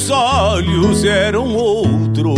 [0.00, 2.34] Meus olhos eram outros,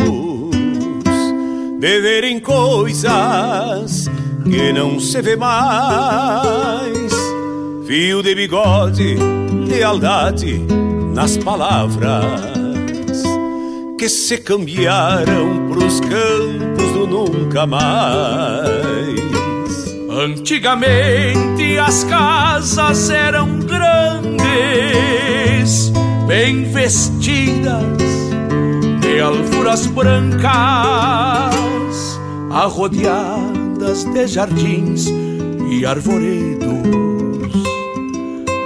[1.78, 4.10] de verem coisas
[4.42, 7.12] que não se vê mais.
[7.86, 9.16] Fio de bigode,
[9.68, 10.60] lealdade
[11.14, 13.22] nas palavras
[13.96, 18.72] que se cambiaram pros campos do nunca mais.
[20.10, 24.32] Antigamente as casas eram grandes,
[26.32, 27.84] bem vestidas
[29.02, 30.48] de alfuras brancas,
[32.50, 35.08] arrodeadas de jardins
[35.70, 36.72] e arvoredos,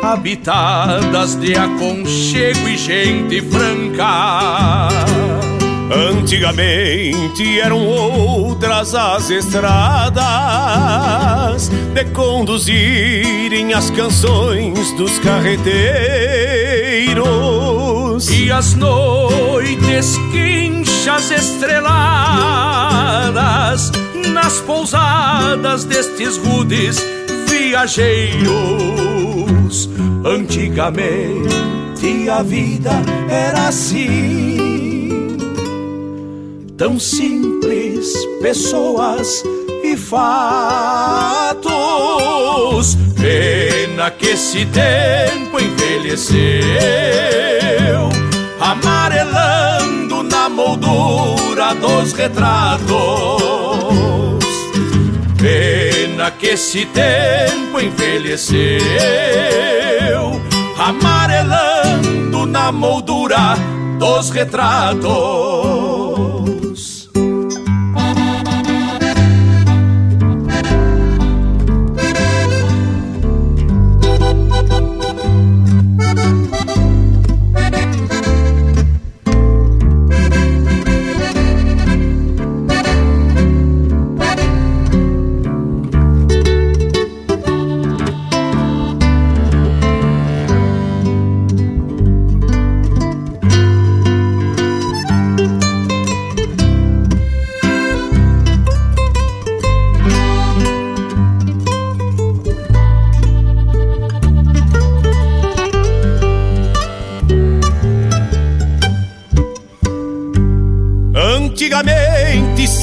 [0.00, 5.35] habitadas de aconchego e gente franca
[5.96, 10.20] Antigamente eram outras as estradas
[11.94, 15.66] de conduzirem as canções dos carreteiros
[18.28, 21.90] e as noites quinchas estreladas
[24.34, 27.02] nas pousadas destes rudes
[27.48, 28.50] viajeiros.
[30.22, 31.56] Antigamente
[32.28, 32.90] a vida
[33.30, 34.55] era assim
[36.76, 39.42] tão simples, pessoas
[39.82, 41.56] e fatos.
[43.16, 46.36] Pena que esse tempo envelheceu,
[48.60, 52.86] amarelando na moldura dos retratos.
[55.38, 58.80] Pena que esse tempo envelheceu,
[60.78, 63.56] amarelando na moldura
[63.98, 65.85] dos retratos.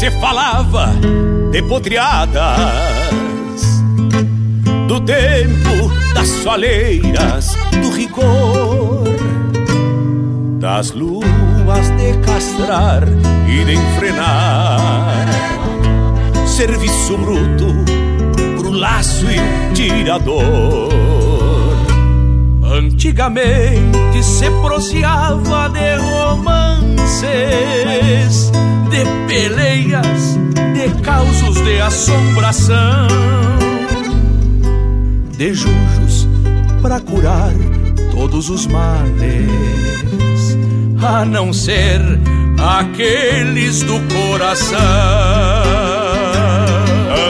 [0.04, 0.92] Se falava
[1.50, 2.60] de podreadas
[4.86, 9.06] do tempo das soleiras, do rigor
[10.60, 13.04] das luas de castrar
[13.48, 15.26] e de enfrenar.
[16.48, 17.68] Serviço bruto
[18.58, 20.92] pro laço e tirador.
[22.62, 27.93] Antigamente se proseava de romances
[31.86, 33.08] assombração,
[35.38, 36.28] de jujos
[36.82, 37.54] para curar
[38.12, 39.50] todos os males,
[41.02, 42.00] a não ser
[42.80, 44.80] aqueles do coração.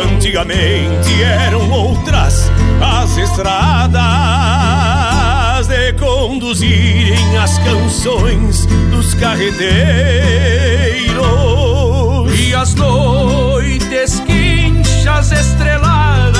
[0.05, 4.03] Antigamente eram outras as estradas
[5.67, 9.63] de conduzirem as canções dos carreteiros
[12.39, 13.52] e as noites
[15.31, 16.37] estreladas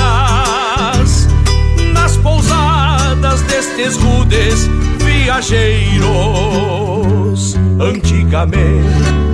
[1.92, 6.04] nas pousadas destes rudes viajeiros.
[7.80, 9.24] Antigamente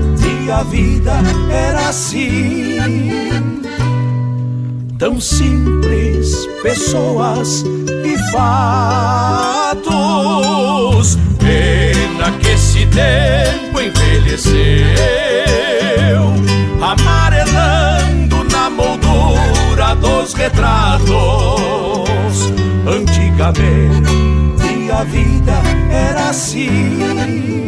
[0.51, 1.13] a vida
[1.51, 3.63] era assim,
[4.99, 7.65] tão simples, pessoas
[8.05, 9.91] e fatos.
[11.39, 14.51] Pena que esse tempo envelheceu
[16.83, 18.00] amarelando
[20.35, 21.11] retratos.
[22.87, 24.31] Antigamente
[24.93, 25.53] a vida
[25.91, 27.67] era assim,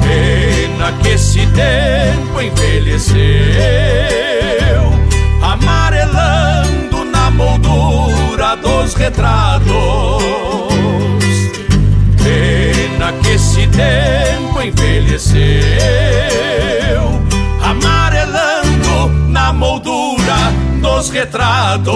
[0.00, 3.20] Pena que esse tempo envelheceu,
[5.42, 10.20] amarelando na moldura dos retratos
[13.22, 15.40] que esse tempo envelheceu,
[17.62, 20.36] amarelando na moldura
[20.82, 21.90] dos retratos.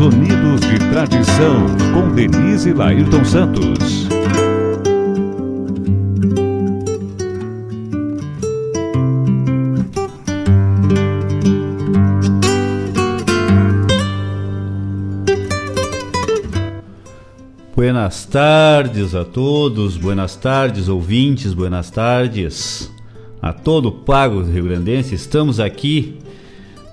[0.00, 4.08] Sonidos de Tradição, com Denise Laírton Santos.
[17.76, 22.90] Buenas tardes a todos, buenas tardes ouvintes, buenas tardes
[23.42, 25.14] a todo o Pago Rio Grandense.
[25.14, 26.16] Estamos aqui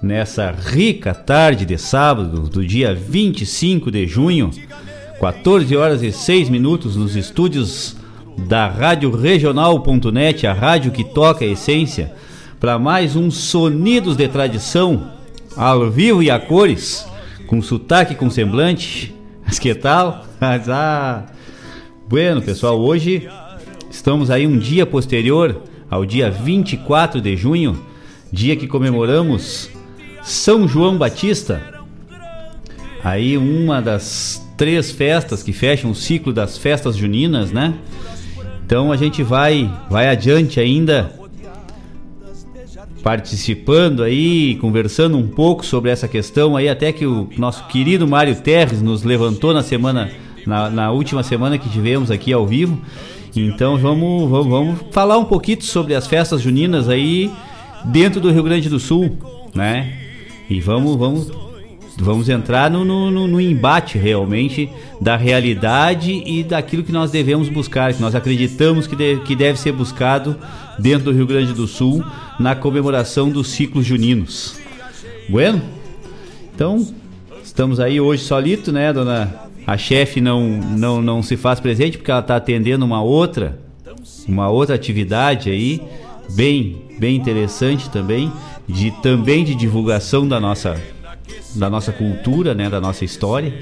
[0.01, 4.51] nessa rica tarde de sábado, do dia 25 de junho,
[5.19, 7.95] 14 horas e 6 minutos, nos estúdios
[8.37, 12.13] da Rádio Regional.net, a rádio que toca a essência,
[12.59, 15.11] para mais um Sonidos de Tradição,
[15.55, 17.07] ao vivo e a cores,
[17.47, 19.13] com sotaque com semblante.
[19.45, 20.25] Mas que tal?
[20.41, 21.25] ah,
[22.07, 23.27] bueno, pessoal, hoje
[23.89, 27.79] estamos aí um dia posterior ao dia 24 de junho,
[28.31, 29.76] dia que comemoramos
[30.27, 31.61] são João Batista.
[33.03, 37.73] Aí uma das três festas que fecham o ciclo das festas juninas, né?
[38.65, 41.13] Então a gente vai vai adiante ainda
[43.01, 48.35] participando aí, conversando um pouco sobre essa questão aí, até que o nosso querido Mário
[48.35, 50.11] Terres nos levantou na semana,
[50.45, 52.81] na, na última semana que tivemos aqui ao vivo.
[53.33, 57.31] Então vamos, vamos, vamos falar um pouquinho sobre as festas juninas aí
[57.85, 59.17] dentro do Rio Grande do Sul,
[59.55, 60.06] né?
[60.49, 61.31] E vamos, vamos,
[61.97, 64.69] vamos entrar no, no, no, embate realmente
[65.01, 69.59] da realidade e daquilo que nós devemos buscar, que nós acreditamos que, de, que deve
[69.59, 70.37] ser buscado
[70.79, 72.03] dentro do Rio Grande do Sul
[72.39, 74.57] na comemoração dos ciclos juninos.
[75.27, 75.61] Bueno?
[76.55, 76.87] Então,
[77.43, 79.47] estamos aí hoje solito, né, dona?
[79.65, 83.59] A chefe não, não, não se faz presente porque ela está atendendo uma outra,
[84.25, 85.81] uma outra atividade aí,
[86.29, 88.31] bem, bem interessante também
[88.67, 90.79] de também de divulgação da nossa
[91.55, 93.53] da nossa cultura, né, da nossa história.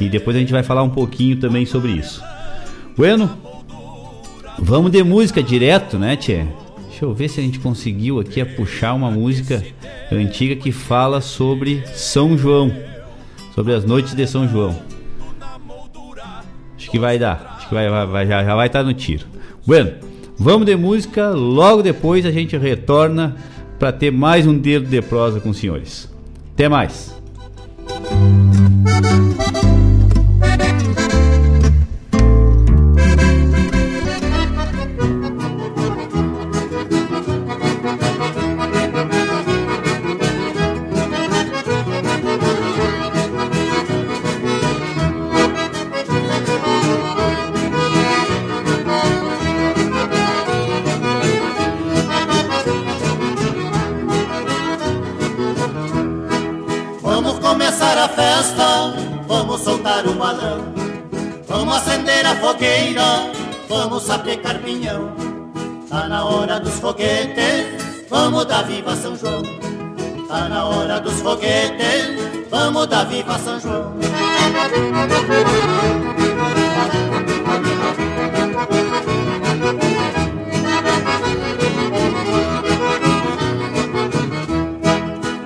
[0.00, 2.22] E depois a gente vai falar um pouquinho também sobre isso.
[2.96, 3.30] Bueno,
[4.58, 6.46] vamos de música direto, né, Tchê?
[6.88, 9.64] Deixa eu ver se a gente conseguiu aqui a puxar uma música
[10.10, 12.72] antiga que fala sobre São João,
[13.54, 14.76] sobre as noites de São João.
[16.76, 19.26] Acho que vai dar, acho que vai, vai já, já vai estar no tiro.
[19.66, 19.92] Bueno,
[20.36, 23.36] vamos de música, logo depois a gente retorna
[23.78, 26.08] para ter mais um dedo de prosa com os senhores.
[26.54, 27.16] Até mais!
[73.28, 73.94] Viva São João.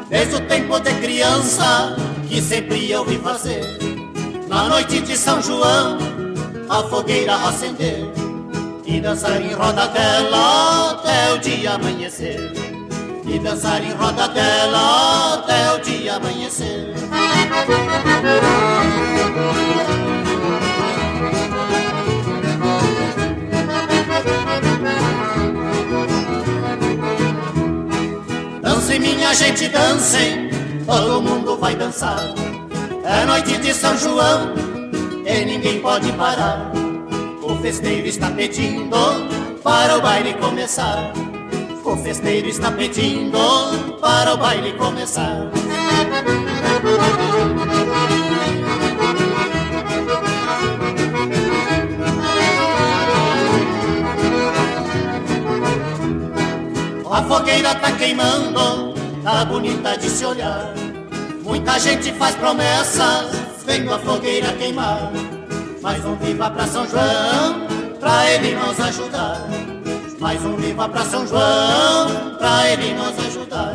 [0.08, 1.96] Desde o tempo de criança
[2.28, 3.64] que sempre eu vi fazer,
[4.48, 5.98] na noite de São João
[6.68, 8.06] a fogueira acender
[8.86, 12.52] e dançar em roda dela até o dia amanhecer.
[13.24, 16.71] E dançar em roda dela até o dia amanhecer.
[28.60, 30.50] Dancem, minha gente, dancem,
[30.86, 32.34] todo mundo vai dançar.
[33.04, 34.54] É noite de São João
[35.24, 36.72] e ninguém pode parar.
[37.42, 38.96] O festeiro está pedindo
[39.62, 41.12] para o baile começar.
[41.84, 45.61] O festeiro está pedindo para o baile começar.
[57.12, 60.72] A fogueira tá queimando, tá bonita de se olhar.
[61.42, 65.12] Muita gente faz promessas vendo a fogueira queimar.
[65.82, 67.66] Mais um viva pra São João,
[68.00, 69.46] pra ele nos ajudar.
[70.20, 73.74] Mais um viva pra São João, pra ele nos ajudar.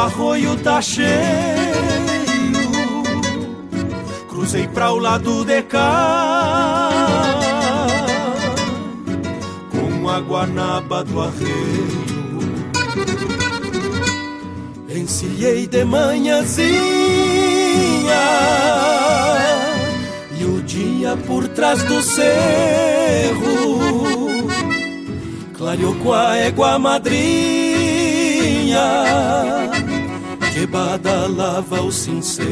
[0.00, 1.08] Arroio tá cheio.
[4.28, 6.90] Cruzei pra o lado de cá.
[9.70, 12.00] Com a guanaba do arreio.
[14.92, 16.70] Encilhei de manhãzinha
[20.36, 23.70] E o dia por trás do cerro
[25.56, 27.60] Clareou com a égua madrinha
[30.60, 32.50] Que badalava o sincero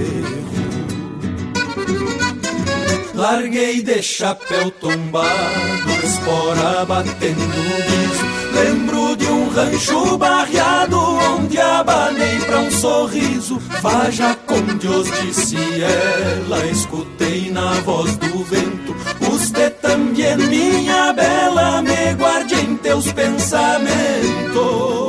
[3.12, 8.24] Larguei de chapéu tombado, espora batendo guiso
[8.54, 13.60] Lembro de um rancho barreado onde abanei pra um sorriso.
[13.82, 18.96] Faja com Deus, disse ela, escutei na voz do vento.
[19.20, 25.07] Você também, minha bela, me guarde em teus pensamentos.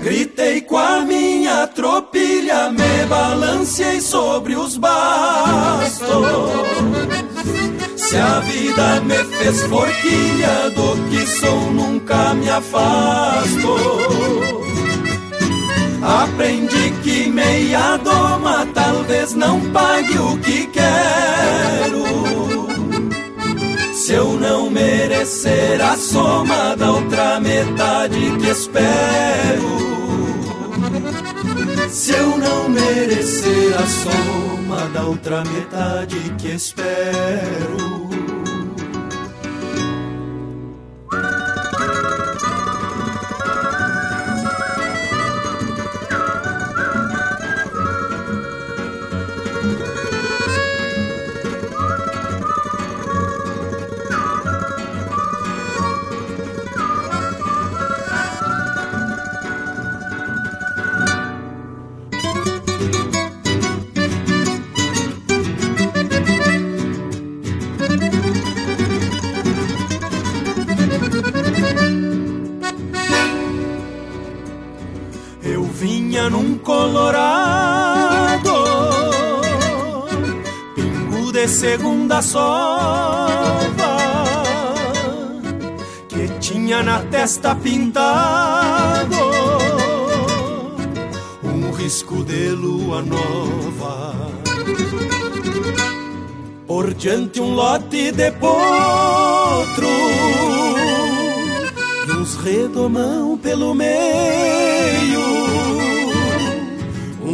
[0.00, 6.06] Gritei com a minha tropilha, me balanceei sobre os bastos.
[7.96, 13.76] Se a vida me fez forquilha, do que sou nunca me afasto.
[16.00, 22.77] Aprendi que meia doma talvez não pague o que quero.
[24.08, 29.68] Se eu não merecer a soma da outra metade que espero.
[31.90, 38.27] Se eu não merecer a soma da outra metade que espero.
[81.48, 83.96] Segunda sova
[86.08, 89.16] que tinha na testa pintado.
[91.42, 94.14] Um risco de lua nova.
[96.66, 99.88] Por diante um lote de potro
[102.06, 105.47] e uns redomão pelo meio,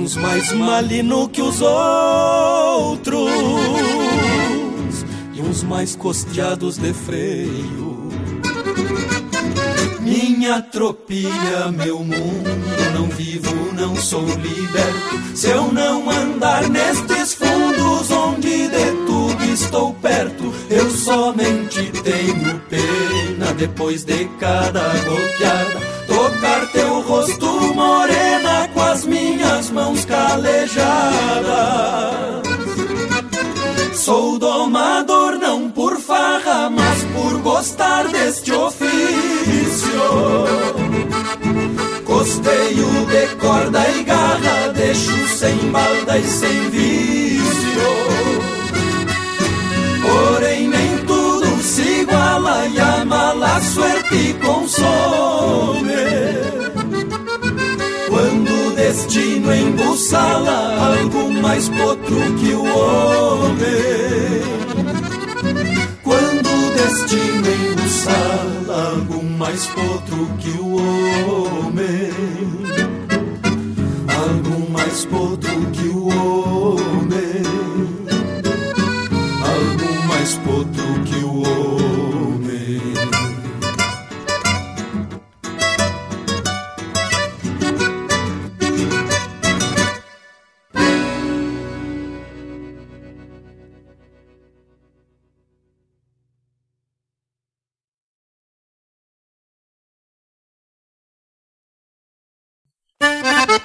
[0.04, 3.30] uns mais malino que os outros
[5.50, 8.08] os mais costeados de freio.
[10.00, 12.50] Minha tropilha, meu mundo,
[12.92, 15.36] não vivo, não sou liberto.
[15.36, 23.54] Se eu não andar nestes fundos onde de tudo estou perto, eu somente tenho pena
[23.56, 25.80] depois de cada goteada.
[26.06, 28.23] Tocar teu rosto minhas
[29.74, 30.84] mãos calejadas.
[33.92, 39.90] Sou domador não por farra, mas por gostar deste ofício.
[42.04, 47.88] Costeio de corda e garra, deixo sem balda e sem vício.
[50.02, 55.94] Porém nem tudo se iguala e a mala suerte consome.
[58.94, 64.14] Quando o destino embussala algo mais potro que o homem.
[66.84, 72.10] Destino em sala algo mais potro que o homem,
[74.08, 75.93] algo mais potro que o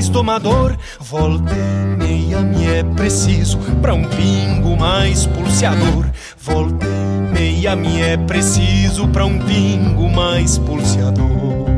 [0.00, 0.76] Mais domador.
[0.98, 6.06] Volta e meia me é preciso pra um pingo mais pulseador.
[6.38, 11.68] Volta e meia me é preciso pra um pingo mais pulseador.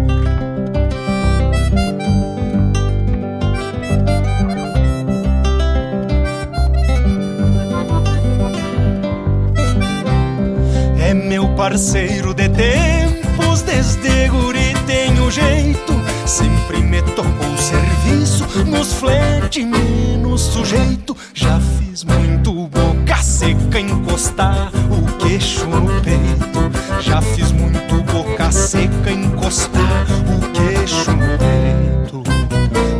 [11.56, 15.91] parceiro de tempos, desde guri tenho jeito.
[16.26, 21.16] Sempre me tocou serviço, nos flete menos sujeito.
[21.34, 27.00] Já fiz muito boca seca encostar o queixo no peito.
[27.00, 32.22] Já fiz muito boca seca encostar o queixo no peito.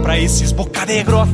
[0.03, 1.31] Pra esses boca de grota,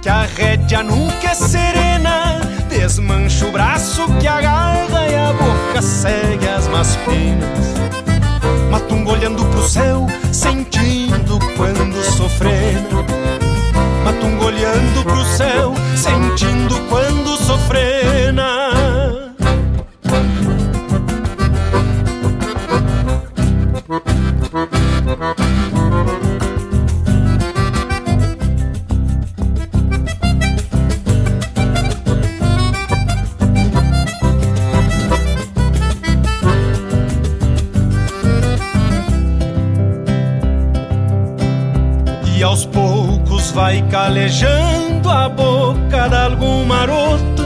[0.00, 6.48] que a rédea nunca é serena Desmancha o braço que agarra e a boca segue
[6.48, 7.91] as más penas.
[8.72, 13.04] Matungo olhando pro céu, sentindo quando sofrendo.
[14.02, 18.72] Matungo olhando pro céu, sentindo quando sofrena.
[46.22, 47.42] Algum maroto.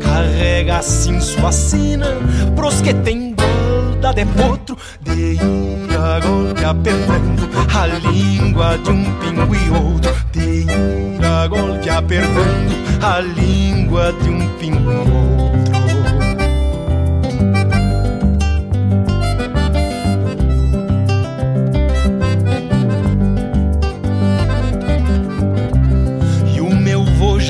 [0.00, 2.06] Carrega assim sua sina
[2.54, 4.76] pros que tem golda de potro.
[5.00, 10.14] De ir a golpe apertando a língua de um pingo e outro.
[10.32, 15.79] De ir a golpe apertando a língua de um pingo e outro.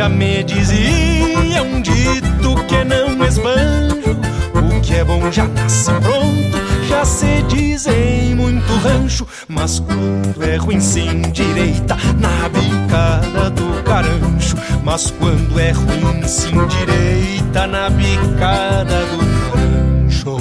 [0.00, 4.18] Já me dizia um dito que não esbanjo.
[4.54, 6.58] O que é bom já nasce pronto,
[6.88, 9.28] já se diz em muito rancho.
[9.46, 14.56] Mas quando é ruim sim direita, na bicada do carancho.
[14.82, 19.18] Mas quando é ruim sim direita, na bicada do
[19.50, 20.38] carancho.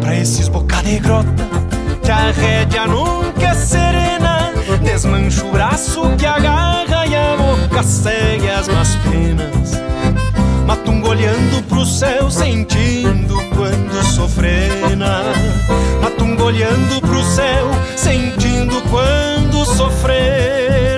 [0.00, 1.48] Pra esses boca de grota,
[2.02, 4.50] que a rédea nunca é serena.
[4.82, 6.91] Desmancha o braço que agarra
[7.86, 9.72] segue as más penas.
[10.66, 15.22] Matungo olhando pro céu, sentindo quando sofrena.
[16.00, 20.91] Matungo olhando pro céu, sentindo quando sofrena.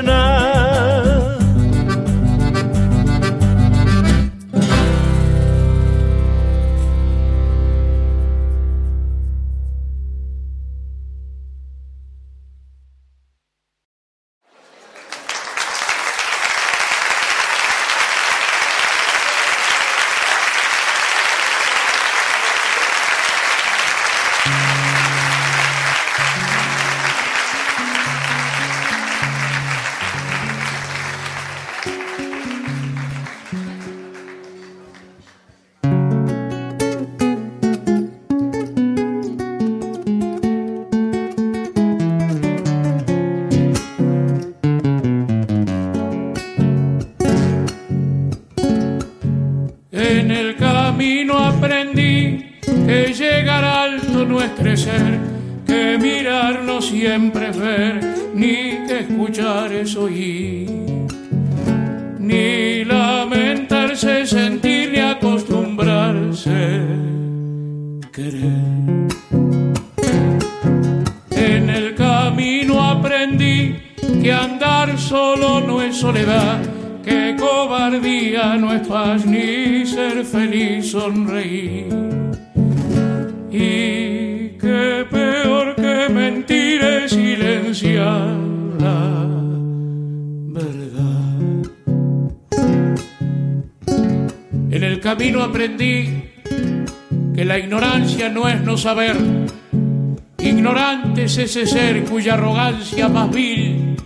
[100.39, 103.97] Ignorante es ese ser cuya arrogancia más vil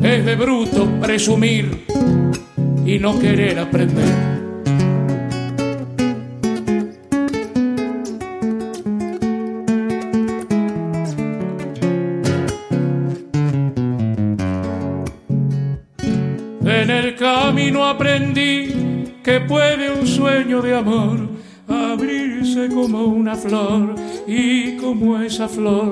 [0.00, 1.84] es de bruto presumir
[2.86, 4.37] y no querer aprender.
[25.48, 25.87] Flor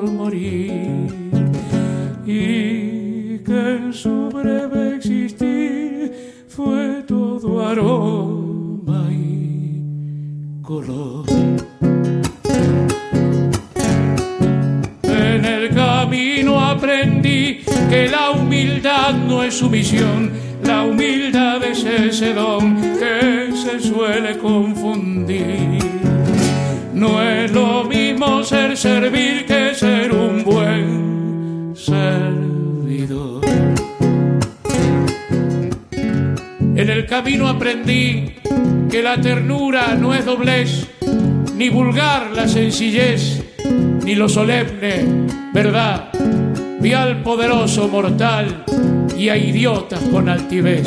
[42.77, 43.43] sencillez,
[44.05, 46.11] ni lo solemne, verdad.
[46.79, 48.65] Vi al poderoso mortal
[49.17, 50.87] y a idiotas con altivez.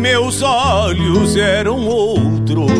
[0.00, 2.70] Meus olhos eram outros.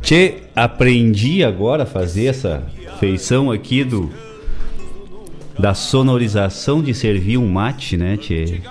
[0.00, 2.66] Tchê, aprendi agora a fazer essa
[2.98, 4.10] feição aqui do
[5.58, 8.62] da sonorização de servir um mate, né, Tchê?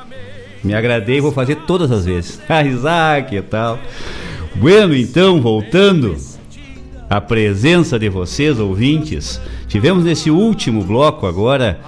[0.63, 2.41] Me agradei, vou fazer todas as vezes.
[2.50, 3.78] Ah, Isaac e tal.
[4.56, 6.17] Bueno, então, voltando
[7.10, 11.80] à presença de vocês, ouvintes, tivemos nesse último bloco agora,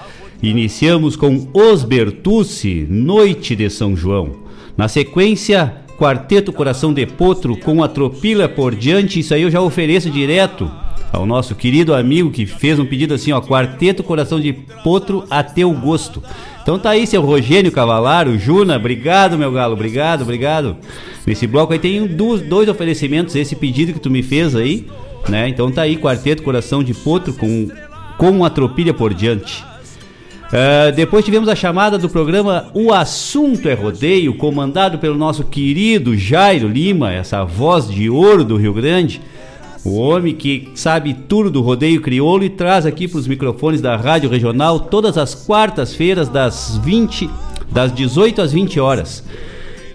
[0.42, 4.38] iniciamos com Os Bertucci, Noite de São João.
[4.78, 9.60] Na sequência, Quarteto Coração de Potro com a Tropila por diante, isso aí eu já
[9.60, 10.72] ofereço direto
[11.12, 14.54] ao nosso querido amigo que fez um pedido assim, ó, Quarteto Coração de
[14.84, 16.24] Potro a teu gosto.
[16.62, 20.78] Então tá aí, seu Rogênio Cavalaro, Juna, obrigado, meu galo, obrigado, obrigado.
[21.26, 24.88] Nesse bloco aí tem dois, dois oferecimentos, esse pedido que tu me fez aí,
[25.28, 25.50] né?
[25.50, 27.70] Então tá aí, Quarteto Coração de Potro com,
[28.18, 29.64] com a tropilha por diante.
[30.50, 36.18] Uh, depois tivemos a chamada do programa O Assunto é Rodeio, comandado pelo nosso querido
[36.18, 39.22] Jairo Lima, essa voz de ouro do Rio Grande.
[39.86, 43.96] O homem que sabe tudo do rodeio crioulo e traz aqui para os microfones da
[43.96, 47.30] Rádio Regional todas as quartas-feiras das 20
[47.72, 49.24] das 18 às 20 horas.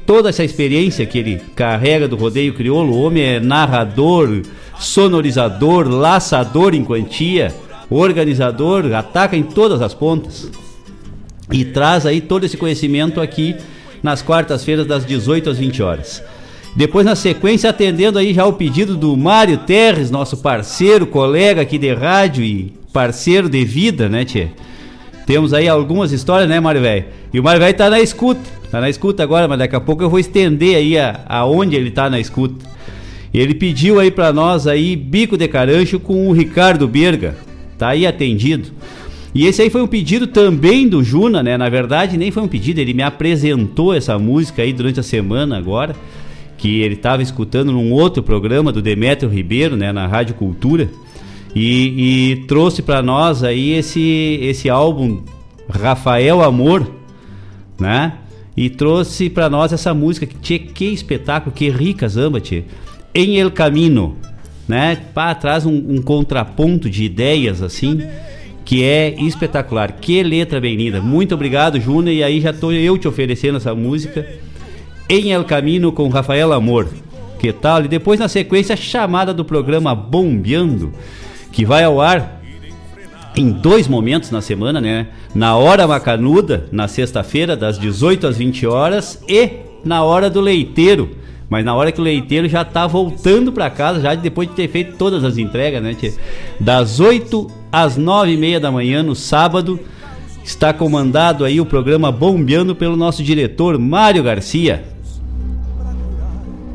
[0.06, 4.42] Toda essa experiência que ele carrega do rodeio crioulo, o homem é narrador,
[4.78, 7.54] sonorizador, laçador em quantia,
[7.88, 10.50] organizador, ataca em todas as pontas.
[11.50, 13.56] E traz aí todo esse conhecimento aqui
[14.02, 16.22] nas quartas-feiras das 18 às 20 horas.
[16.76, 21.78] Depois, na sequência, atendendo aí já o pedido do Mário Terres, nosso parceiro, colega aqui
[21.78, 24.48] de rádio e parceiro de vida, né, Tchê?
[25.26, 27.06] Temos aí algumas histórias, né, Mário Velho?
[27.32, 30.02] E o Mário Velho tá na escuta, tá na escuta agora, mas daqui a pouco
[30.02, 30.94] eu vou estender aí
[31.26, 32.64] aonde ele tá na escuta.
[33.32, 37.37] Ele pediu aí para nós aí Bico de Carancho com o Ricardo Berga.
[37.76, 38.68] Tá aí atendido.
[39.34, 41.56] E esse aí foi um pedido também do Juna, né?
[41.56, 45.58] Na verdade, nem foi um pedido, ele me apresentou essa música aí durante a semana
[45.58, 45.96] agora
[46.64, 50.88] que ele estava escutando num outro programa do Demetrio Ribeiro, né, na Rádio Cultura,
[51.54, 55.22] e, e trouxe para nós aí esse, esse álbum
[55.68, 56.90] Rafael Amor,
[57.78, 58.14] né?
[58.56, 62.64] E trouxe para nós essa música que tchê, que espetáculo, que rica zamba, tchê.
[63.14, 64.16] Em El Camino,
[64.66, 64.96] né?
[65.12, 68.00] Pá, traz um, um contraponto de ideias assim
[68.64, 69.92] que é espetacular.
[70.00, 71.00] Que letra bem linda.
[71.00, 72.14] Muito obrigado, Júnior.
[72.14, 74.26] E aí já tô eu te oferecendo essa música
[75.08, 76.88] em El Camino com Rafael Amor.
[77.38, 77.84] Que tal?
[77.84, 80.92] E depois na sequência chamada do programa Bombeando,
[81.54, 82.42] que vai ao ar
[83.36, 85.06] em dois momentos na semana, né?
[85.34, 89.50] Na hora macanuda, na sexta-feira, das 18 às 20 horas, e
[89.84, 91.16] na hora do leiteiro.
[91.48, 94.68] Mas na hora que o leiteiro já tá voltando para casa, já depois de ter
[94.68, 95.96] feito todas as entregas, né?
[96.58, 99.78] Das 8 às 9 e meia da manhã, no sábado,
[100.44, 104.84] está comandado aí o programa Bombeando pelo nosso diretor Mário Garcia.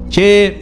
[0.10, 0.56] Tchê.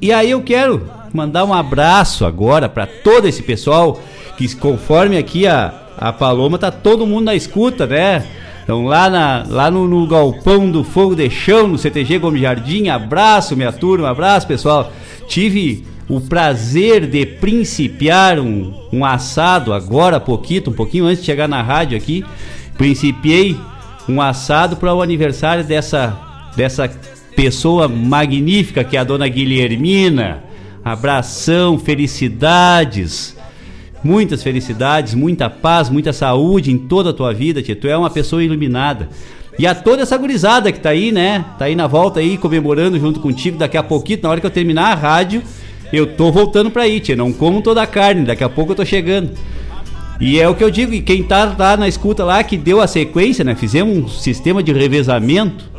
[0.00, 4.00] E aí eu quero mandar um abraço agora para todo esse pessoal
[4.36, 8.26] que conforme aqui a, a Paloma tá todo mundo na escuta, né?
[8.64, 12.88] Então lá, na, lá no, no, Galpão do Fogo de Chão, no CTG Gomes Jardim,
[12.88, 14.90] abraço minha turma, abraço pessoal.
[15.28, 21.46] Tive o prazer de principiar um, um assado agora, pouquinho, um pouquinho antes de chegar
[21.46, 22.24] na rádio aqui.
[22.76, 23.56] Principiei
[24.08, 26.18] um assado para o aniversário dessa,
[26.56, 26.90] dessa
[27.36, 30.42] pessoa magnífica que é a dona Guilhermina.
[30.84, 33.34] Abração, felicidades.
[34.02, 37.74] Muitas felicidades, muita paz, muita saúde em toda a tua vida, tia.
[37.74, 39.08] Tu é uma pessoa iluminada.
[39.58, 41.42] E a toda essa gurizada que tá aí, né?
[41.58, 43.56] Tá aí na volta aí, comemorando junto contigo.
[43.56, 45.42] Daqui a pouquinho, na hora que eu terminar a rádio,
[45.90, 47.16] eu tô voltando pra aí, tia.
[47.16, 49.30] Não como toda a carne, daqui a pouco eu tô chegando.
[50.20, 52.80] E é o que eu digo, e quem tá lá na escuta lá, que deu
[52.80, 53.54] a sequência, né?
[53.54, 55.73] Fizemos um sistema de revezamento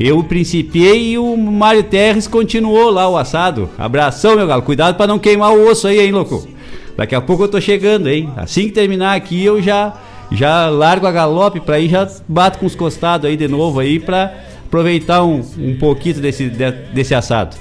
[0.00, 3.68] eu principiei e o Mário Terres continuou lá o assado.
[3.76, 4.62] Abração, meu galo.
[4.62, 6.48] Cuidado para não queimar o osso aí, hein, louco.
[6.96, 8.30] Daqui a pouco eu tô chegando, hein?
[8.34, 9.94] Assim que terminar aqui, eu já
[10.32, 13.98] já largo a galope para ir já bato com os costados aí de novo aí
[13.98, 14.32] para
[14.64, 17.56] aproveitar um, um pouquinho desse, de, desse assado.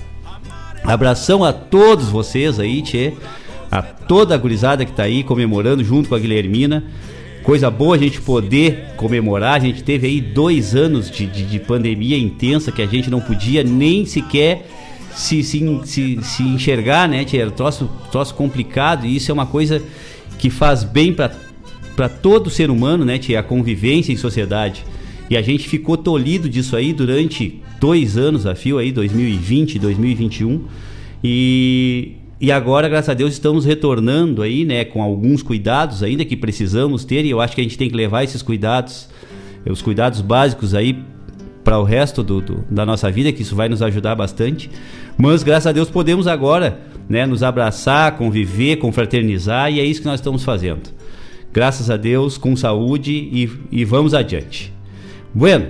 [0.83, 3.13] Abração a todos vocês aí, tchê.
[3.69, 6.85] A toda a gurizada que tá aí comemorando junto com a Guilhermina.
[7.49, 9.55] Coisa boa a gente poder comemorar.
[9.55, 13.19] A gente teve aí dois anos de, de, de pandemia intensa que a gente não
[13.19, 14.69] podia nem sequer
[15.15, 17.25] se, se, se, se enxergar, né?
[17.33, 19.81] Era um troço, troço complicado e isso é uma coisa
[20.37, 23.17] que faz bem para todo ser humano, né?
[23.17, 23.39] Tia?
[23.39, 24.85] A convivência em sociedade.
[25.27, 29.79] E a gente ficou tolhido disso aí durante dois anos a fio aí, 2020 e
[29.79, 30.65] 2021.
[31.23, 36.37] E, e agora, graças a Deus, estamos retornando aí, né, com alguns cuidados ainda que
[36.37, 39.09] precisamos ter, e eu acho que a gente tem que levar esses cuidados,
[39.69, 40.97] os cuidados básicos aí
[41.65, 44.69] para o resto do, do, da nossa vida, que isso vai nos ajudar bastante.
[45.17, 50.07] Mas graças a Deus podemos agora, né, nos abraçar, conviver, confraternizar, e é isso que
[50.07, 50.89] nós estamos fazendo.
[51.51, 54.71] Graças a Deus, com saúde e, e vamos adiante.
[55.33, 55.67] Bueno,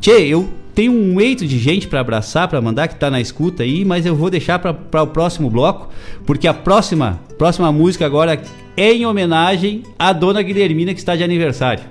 [0.00, 3.64] Tchê, eu tem um eito de gente para abraçar, para mandar que tá na escuta
[3.64, 5.88] aí, mas eu vou deixar para o próximo bloco,
[6.24, 8.40] porque a próxima, próxima música agora
[8.76, 11.82] é em homenagem à dona Guilhermina que está de aniversário.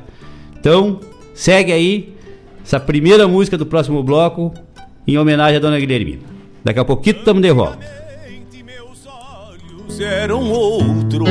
[0.58, 1.02] Então,
[1.34, 2.14] segue aí
[2.64, 4.54] essa primeira música do próximo bloco
[5.06, 6.24] em homenagem à dona Guilhermina.
[6.64, 7.86] Daqui a pouquinho estamos de volta.
[8.64, 11.26] Meus olhos eram outro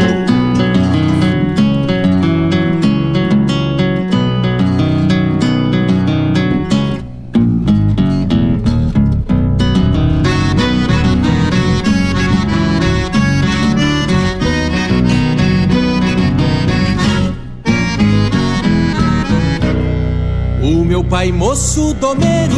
[21.08, 22.56] pai moço domeiro,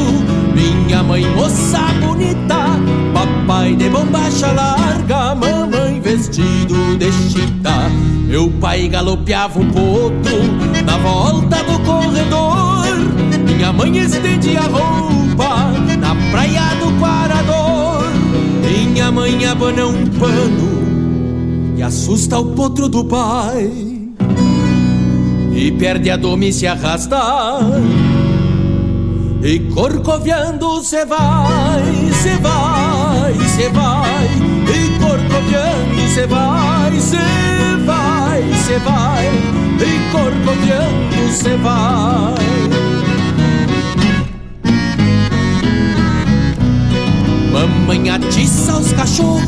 [0.54, 2.56] minha mãe moça bonita,
[3.12, 7.90] papai pai de bombacha larga, mamãe vestido de chita.
[8.26, 12.84] Meu pai galopeava um potro na volta do corredor.
[13.46, 18.04] Minha mãe estendia a roupa na praia do Quarador.
[18.62, 23.70] Minha mãe abana um pano e assusta o potro do pai.
[25.54, 27.16] E perde a dome e se arrasta
[29.42, 34.24] e corcoviando se vai, se vai, se vai.
[34.66, 37.16] E corcoviando se vai, se
[37.86, 39.26] vai, se vai.
[39.80, 42.38] E corcoviando se vai.
[47.52, 49.42] Mamãe atiça os cachorros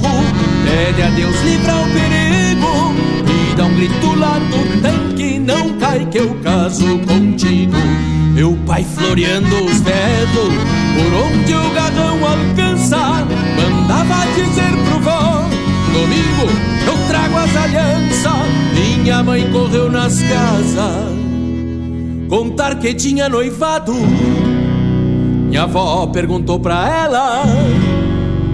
[0.65, 2.95] Pede a Deus livrar o perigo.
[3.27, 7.77] E dá um grito lá do tanque Não cai que eu caso contigo
[8.41, 10.55] meu pai floreando os dedos
[10.97, 15.45] Por onde o garrão alcança Mandava dizer pro vó
[15.93, 18.33] Domingo eu trago as alianças.
[18.73, 21.05] Minha mãe correu nas casas
[22.31, 23.93] Contar que tinha noivado.
[23.93, 27.43] Minha avó perguntou pra ela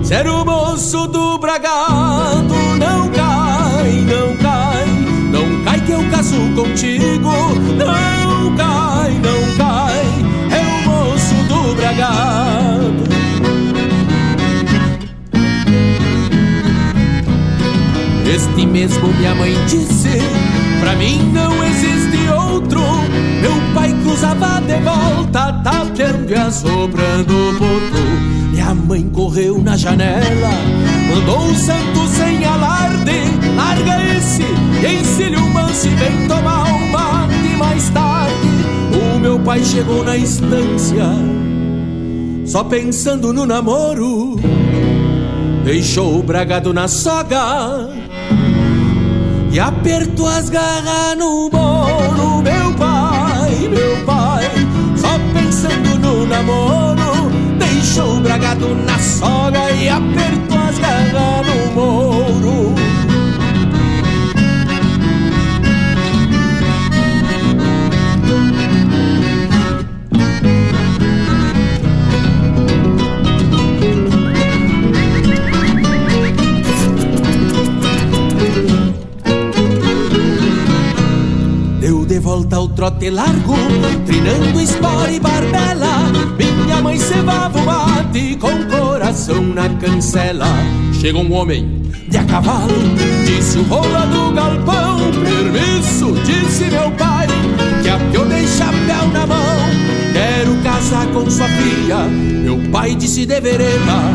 [0.03, 4.87] Se o moço do bragado Não cai, não cai
[5.31, 7.31] Não cai que eu caso contigo
[7.79, 9.16] não cai
[11.97, 13.05] bragado
[18.27, 20.21] Este mesmo minha mãe disse
[20.81, 22.81] Pra mim não existe outro.
[23.41, 28.05] Meu pai cruzava de volta Tapeando e assoprando o potro
[28.51, 30.51] Minha mãe correu na janela
[31.09, 33.23] Mandou o santo sem alarde
[33.57, 34.43] Larga esse
[34.87, 38.49] ensine o manso E vem tomar um mate mais tarde.
[38.93, 41.46] O meu pai chegou na estância
[42.47, 44.37] só pensando no namoro.
[45.65, 47.89] Deixou o bragado na soga
[49.51, 52.43] e apertou as garras no moro.
[52.43, 54.45] Meu pai, meu pai,
[54.97, 57.31] só pensando no namoro.
[57.59, 62.86] Deixou o bragado na soga e apertou as garras no moro.
[82.37, 83.55] Volta ao trote largo,
[84.05, 86.13] trinando espora e barbela.
[86.39, 90.47] Minha mãe cevava o mate com coração na cancela.
[91.01, 92.75] Chega um homem de a cavalo,
[93.25, 94.99] disse o rola do galpão.
[95.25, 97.27] Permisso, disse meu pai,
[97.83, 99.71] que a eu dei chapéu na mão.
[100.13, 104.13] Quero casar com sua filha, meu pai disse de vereda.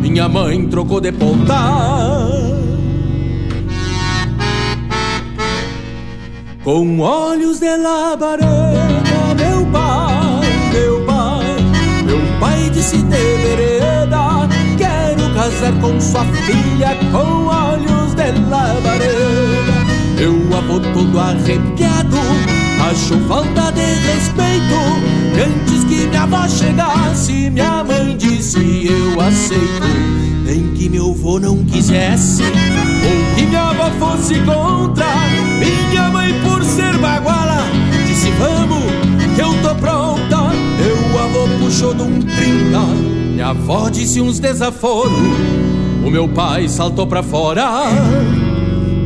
[0.00, 2.39] Minha mãe trocou de pontar.
[6.70, 8.46] Com olhos de labareda,
[9.36, 10.40] meu pai,
[10.72, 11.56] meu pai,
[12.04, 14.48] meu pai disse de vereda,
[14.78, 19.84] quero casar com sua filha com olhos de labareda.
[20.16, 22.16] Meu avô todo arrepiado,
[22.88, 24.78] achou falta de respeito,
[25.36, 30.20] e antes que minha avó chegasse, minha mãe disse eu aceito.
[30.44, 35.06] Nem que meu avô não quisesse, ou que minha avó fosse contra,
[43.50, 45.10] Minha avó disse uns desaforos.
[46.04, 47.66] O meu pai saltou pra fora.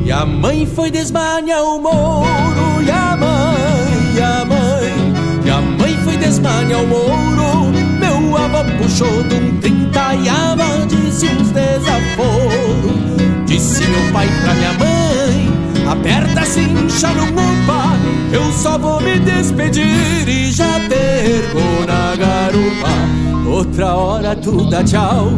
[0.05, 2.83] E a mãe foi desmanhar o moro.
[2.85, 7.71] E a mãe, e a mãe E a mãe foi desmanhar o moro.
[7.99, 13.47] Meu avô puxou de um trinta E a avó disse uns desaforos.
[13.47, 17.25] Disse meu pai pra minha mãe Aperta cincha no
[18.31, 25.31] Eu só vou me despedir E já perco na garupa Outra hora tu dá tchau.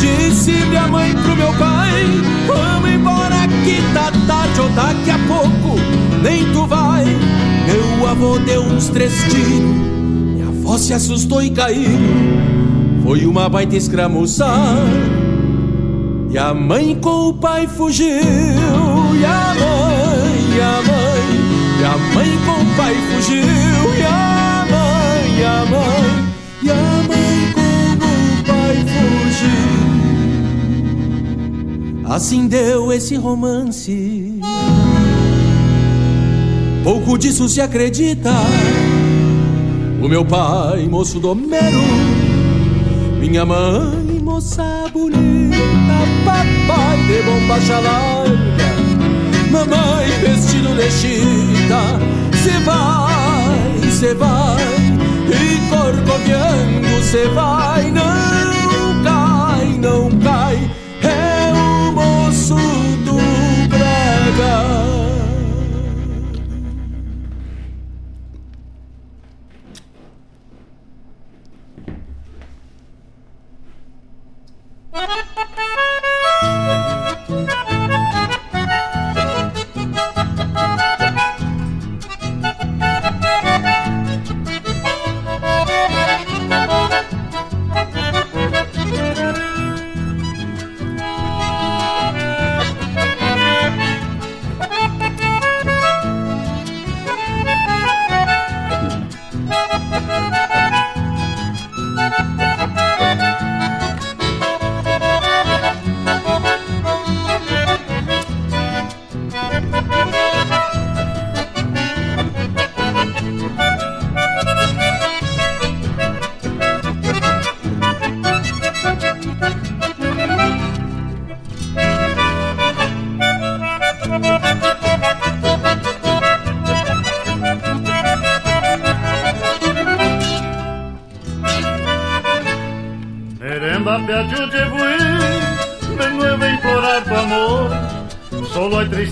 [0.00, 2.06] Disse minha mãe pro meu pai
[2.46, 5.78] Vamos embora que tá tarde Ou daqui a pouco.
[6.22, 7.04] Nem tu vai.
[7.04, 9.60] Meu avô deu uns três tiros.
[9.60, 11.98] Minha avó se assustou e caiu.
[13.02, 14.76] Foi uma baita escramuçar
[16.30, 18.06] e a mãe com o pai fugiu.
[18.06, 21.40] E a mãe, e a mãe.
[21.80, 23.42] E a mãe com o pai fugiu.
[23.98, 25.99] E a mãe, e a mãe
[26.62, 26.74] E a
[27.08, 29.70] mãe com o pai fugiu.
[32.12, 34.40] Assim deu esse romance.
[36.84, 38.32] Pouco disso se acredita.
[40.02, 41.82] O meu pai, moço do mero
[43.20, 45.56] Minha mãe moça bonita,
[46.24, 48.70] papai de bombacha larga,
[49.50, 51.98] mamãe vestido de chita,
[52.42, 54.89] se vai, se vai,
[55.32, 60.70] e corcoviando se vai, não cai, não cai,
[61.02, 62.54] é o moço
[63.04, 63.16] do
[63.68, 64.69] brega.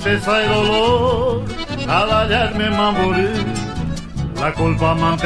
[0.09, 1.45] Tristeza y dolor
[1.89, 3.33] al hallarme mamoré.
[4.41, 5.17] La culpa me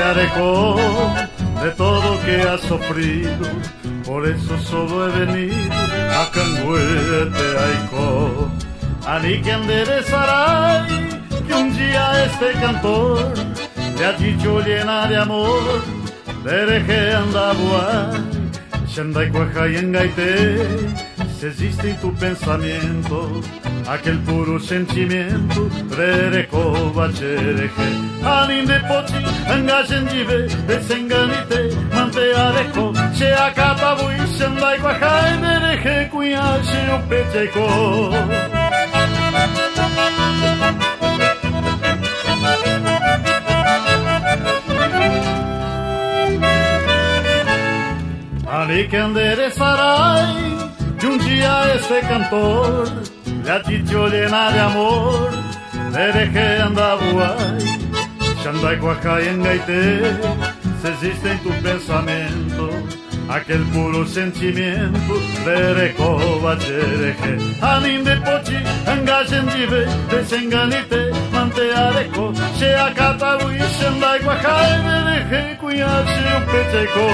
[1.63, 3.47] de todo que ha sufrido.
[4.05, 8.51] Por eso solo he venido a Canguete Aiko.
[9.07, 10.87] A ni que enderezará
[11.47, 13.33] que un día este cantor
[13.99, 15.83] le ha dicho llena de amor.
[16.45, 20.59] Dereje anda buay, Shandai cuaja y engaite,
[21.39, 23.41] se existe en tu pensamiento
[23.93, 27.71] Aquel puro sentimiento sentimento Rereco cereje
[28.25, 29.23] Alin de pochi
[29.53, 37.69] Angajen jive Desenganite mante Manteareco Se acatabu y sendai Guajay dereje Cuyache o pecheco
[48.49, 50.17] Ali que endereçará
[50.99, 53.22] de um dia este cantor.
[53.67, 55.31] Dicho llena de amor,
[55.93, 57.59] le dejé andar guay,
[58.43, 60.01] Shandai Guajay en Gaité,
[60.81, 62.71] se existe en tu pensamiento,
[63.29, 65.15] aquel puro sentimiento,
[65.45, 74.83] de recoba chereje, anin de pochi, engajen jive, desenganite, manteareco, se acata y Shandai Guajay,
[74.87, 77.07] le dejé cuidarse un pecheco.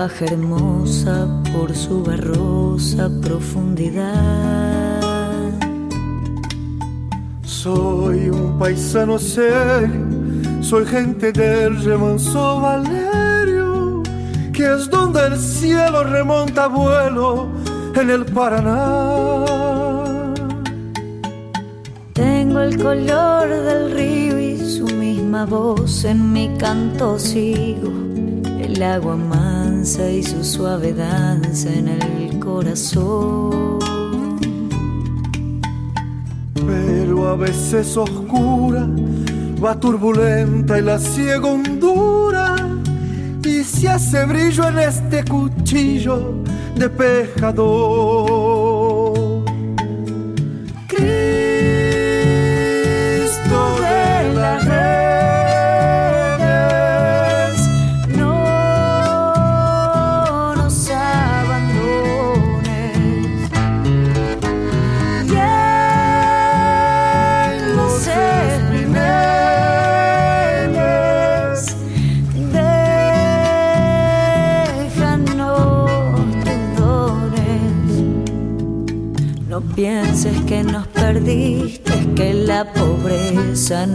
[0.00, 5.02] Baja hermosa por su barrosa profundidad.
[7.42, 10.06] Soy un paisano serio,
[10.62, 14.02] soy gente del remanso Valerio,
[14.54, 17.48] que es donde el cielo remonta vuelo
[17.94, 19.44] en el Paraná.
[22.14, 24.20] Tengo el color del río
[25.46, 27.92] voz en mi canto sigo,
[28.60, 29.16] el agua
[29.82, 33.78] y su suave danza en el corazón.
[36.54, 38.86] Pero a veces oscura,
[39.64, 42.56] va turbulenta y la ciega hondura,
[43.42, 46.34] y se hace brillo en este cuchillo
[46.76, 48.29] de pescador.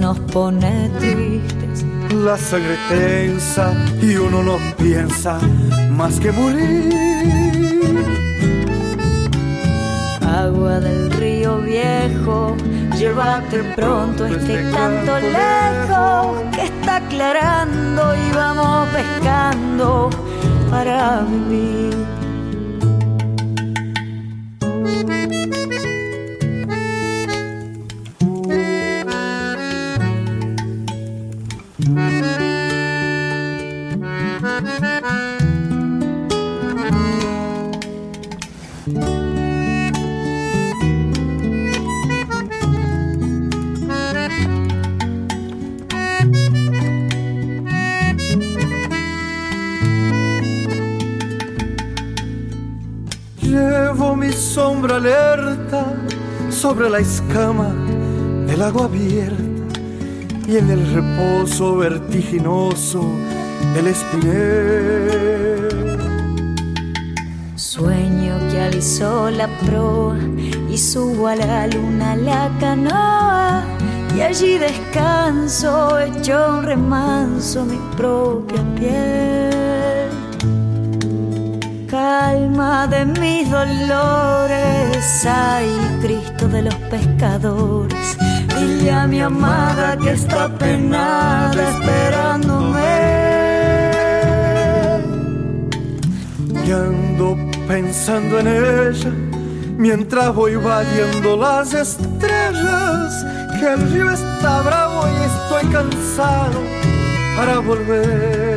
[0.06, 1.84] Nos pone tristes.
[2.14, 5.39] La sangre tensa y uno no piensa
[5.89, 6.93] más que morir.
[10.22, 12.56] Agua del río viejo,
[12.99, 20.12] llévate pronto este canto lejos que está aclarando y vamos pescando
[20.70, 21.95] para vivir.
[54.56, 55.86] Sombra alerta
[56.50, 57.74] sobre la escama
[58.48, 59.43] del agua abierta
[60.48, 63.04] y en el reposo vertiginoso
[63.74, 65.68] del espinel.
[67.56, 70.18] Sueño que alzó la proa
[70.70, 73.64] y subo a la luna la canoa
[74.16, 79.55] y allí descanso hecho un remanso mi propia piel
[81.96, 85.70] calma de mis dolores, ay
[86.02, 88.18] Cristo de los pescadores,
[88.58, 92.96] dile a mi amada que está penada esperándome.
[96.66, 97.38] Y ando
[97.68, 99.12] pensando en ella
[99.78, 103.26] mientras voy valiendo las estrellas,
[103.58, 106.60] que el río está bravo y estoy cansado
[107.38, 108.55] para volver.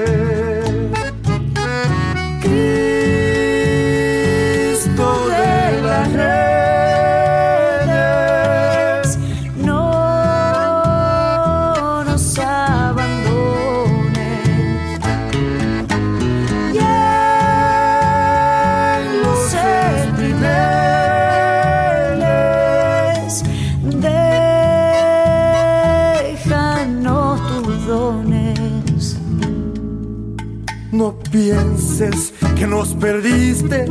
[32.55, 33.87] Que nos perdiste,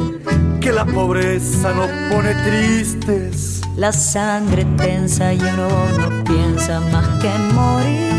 [0.61, 3.61] que la pobreza nos pone tristes.
[3.75, 5.67] La sangre tensa y uno
[5.99, 8.13] no piensa más que en morir.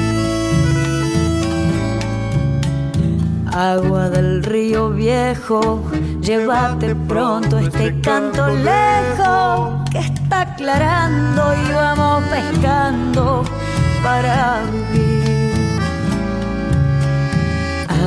[3.50, 5.82] Agua del río viejo,
[6.20, 13.42] llévate pronto este canto lejos que está aclarando y vamos pescando
[14.02, 15.37] para vivir.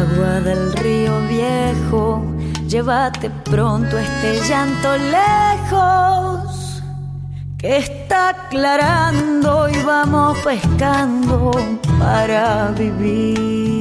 [0.02, 2.26] Agua del río viejo,
[2.68, 6.82] llévate pronto este llanto lejos
[7.60, 11.52] que está aclarando y vamos pescando
[12.00, 13.81] para vivir.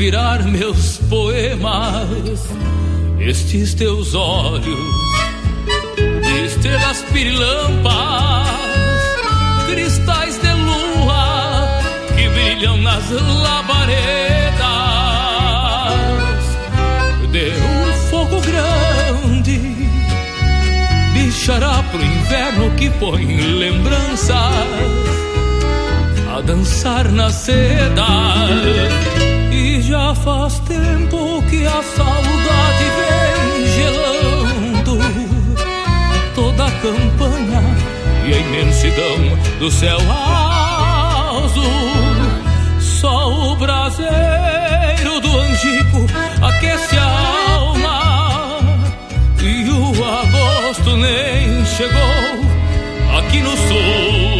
[0.00, 2.48] Inspirar meus poemas.
[3.18, 4.64] Estes teus olhos
[6.22, 8.48] de estrelas pirilampas,
[9.68, 11.82] cristais de lua
[12.16, 14.00] que brilham nas labaredas.
[17.30, 19.60] De um fogo grande,
[21.12, 24.40] bichará pro inverno que põe lembranças
[26.34, 28.06] a dançar na seda.
[29.90, 34.98] Já faz tempo que a saudade vem gelando
[36.32, 37.60] toda a campanha
[38.24, 39.18] e a imensidão
[39.58, 39.98] do céu
[41.42, 41.64] azul.
[42.78, 46.06] Só o braseiro do angico
[46.40, 48.60] aquece a alma
[49.42, 54.39] e o agosto nem chegou aqui no sul.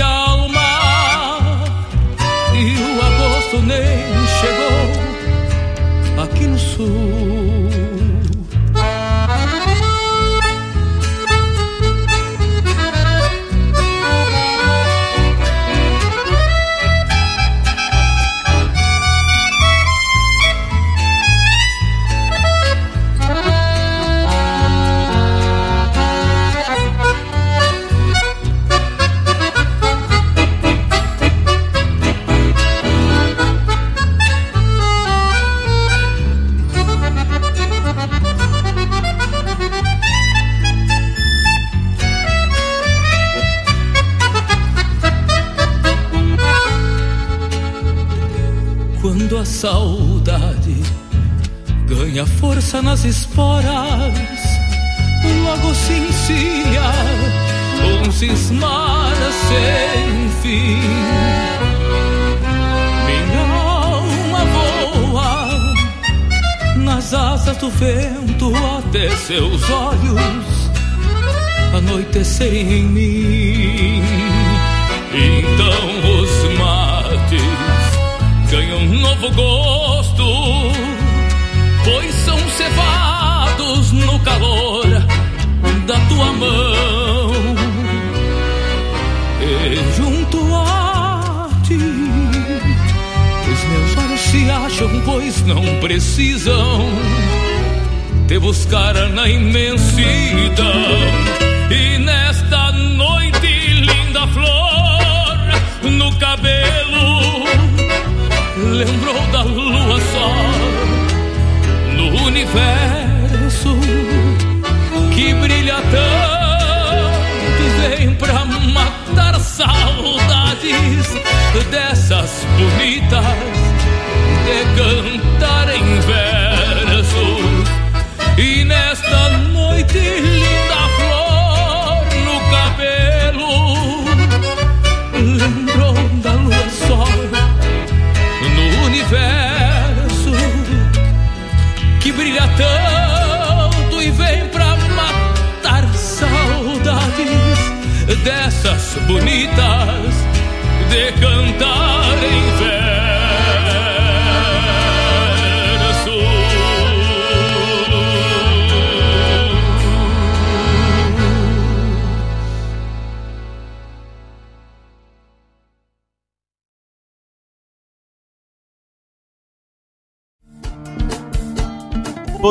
[0.00, 0.70] A alma
[2.54, 7.45] e o agosto nem chegou aqui no sul.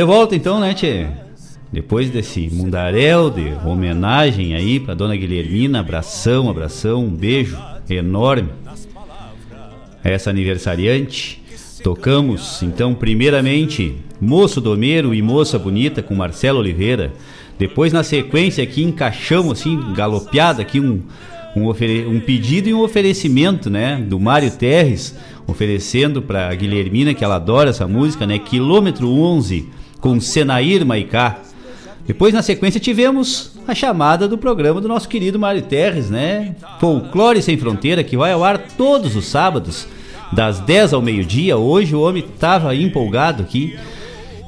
[0.00, 1.08] De volta então, né, Tchê?
[1.70, 8.48] Depois desse mundaréu de homenagem aí pra dona Guilhermina, abração, abração, um beijo enorme
[10.02, 11.42] a essa aniversariante.
[11.84, 17.12] Tocamos, então, primeiramente, Moço Domeiro e Moça Bonita com Marcelo Oliveira.
[17.58, 21.02] Depois, na sequência, aqui encaixamos, assim, galopeada aqui, um,
[21.54, 25.14] um, um pedido e um oferecimento, né, do Mário Terres,
[25.46, 29.68] oferecendo pra Guilhermina, que ela adora essa música, né, Quilômetro 11,
[30.00, 31.38] com Senair Maicá.
[32.06, 36.56] Depois, na sequência, tivemos a chamada do programa do nosso querido Mário Terres, né?
[36.80, 39.86] Folclore Sem Fronteira, que vai ao ar todos os sábados,
[40.32, 41.56] das 10 ao meio-dia.
[41.56, 43.78] Hoje o homem tava empolgado aqui,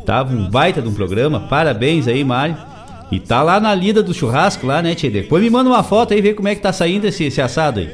[0.05, 1.41] tava um baita de um programa.
[1.41, 2.57] Parabéns aí, Mário.
[3.13, 5.11] E tá lá na lida do churrasco, lá, né, Tchê?
[5.11, 7.81] Depois me manda uma foto aí, ver como é que tá saindo esse, esse assado
[7.81, 7.91] aí.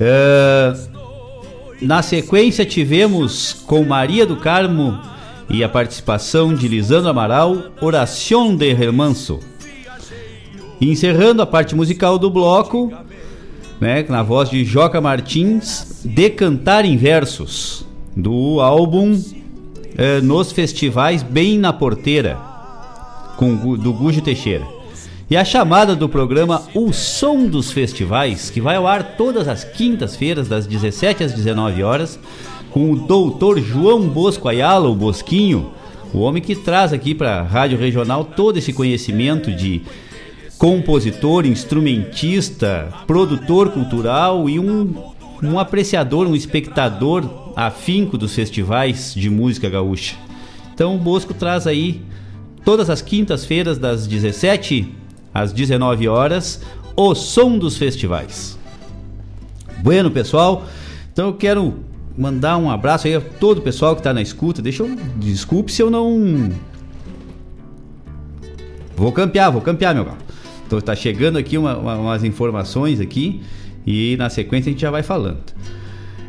[0.00, 0.88] Uh,
[1.82, 4.98] na sequência, tivemos com Maria do Carmo
[5.50, 9.40] e a participação de Lisandro Amaral, Oração de Remanso.
[10.80, 12.92] encerrando a parte musical do bloco,
[13.80, 17.84] né, na voz de Joca Martins, Decantar em Versos,
[18.14, 19.20] do álbum
[19.96, 22.38] eh, Nos Festivais Bem na Porteira,
[23.36, 24.66] com, do Gujo Teixeira.
[25.30, 29.62] E a chamada do programa O Som dos Festivais, que vai ao ar todas as
[29.62, 32.18] quintas-feiras, das 17 às 19 horas,
[32.70, 35.72] com o doutor João Bosco Ayala, o Bosquinho,
[36.12, 39.82] o homem que traz aqui para a Rádio Regional todo esse conhecimento de
[40.58, 44.94] compositor, instrumentista, produtor cultural e um,
[45.42, 50.16] um apreciador, um espectador afinco dos festivais de música gaúcha.
[50.74, 52.02] Então o Bosco traz aí
[52.64, 54.92] todas as quintas-feiras das 17
[55.32, 56.60] às 19 horas
[56.96, 58.58] o som dos festivais.
[59.82, 60.66] Bueno, pessoal,
[61.12, 61.84] então eu quero
[62.18, 64.60] mandar um abraço aí a todo o pessoal que está na escuta.
[64.60, 64.96] Deixa eu.
[65.16, 66.50] Desculpe se eu não.
[68.96, 70.18] Vou campear, vou campear, meu galo.
[70.66, 73.40] Então tá chegando aqui uma, uma, umas informações aqui
[73.86, 75.38] e na sequência a gente já vai falando.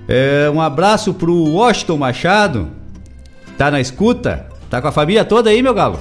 [0.08, 2.68] É, um abraço pro Washington Machado.
[3.58, 4.48] Tá na escuta?
[4.70, 6.00] Tá com a família toda aí, meu galo?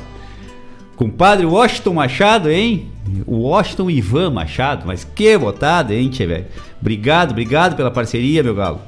[0.94, 2.90] Compadre Washington Machado, hein?
[3.26, 6.46] O Washington Ivan Machado, mas que botada, hein, tchê, velho?
[6.80, 8.80] Obrigado, obrigado pela parceria, meu galo.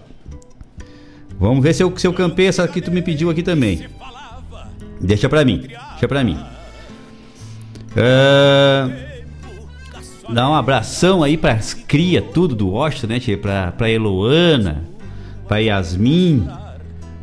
[1.41, 3.89] Vamos ver se eu, se eu campei essa que tu me pediu aqui também.
[5.01, 5.63] Deixa pra mim,
[5.93, 6.37] deixa pra mim.
[7.93, 8.93] Uh,
[10.35, 13.39] dá um abração aí pras cria tudo do Washington, né, tia?
[13.39, 14.85] Pra, pra Eloana,
[15.49, 16.47] pra Yasmin,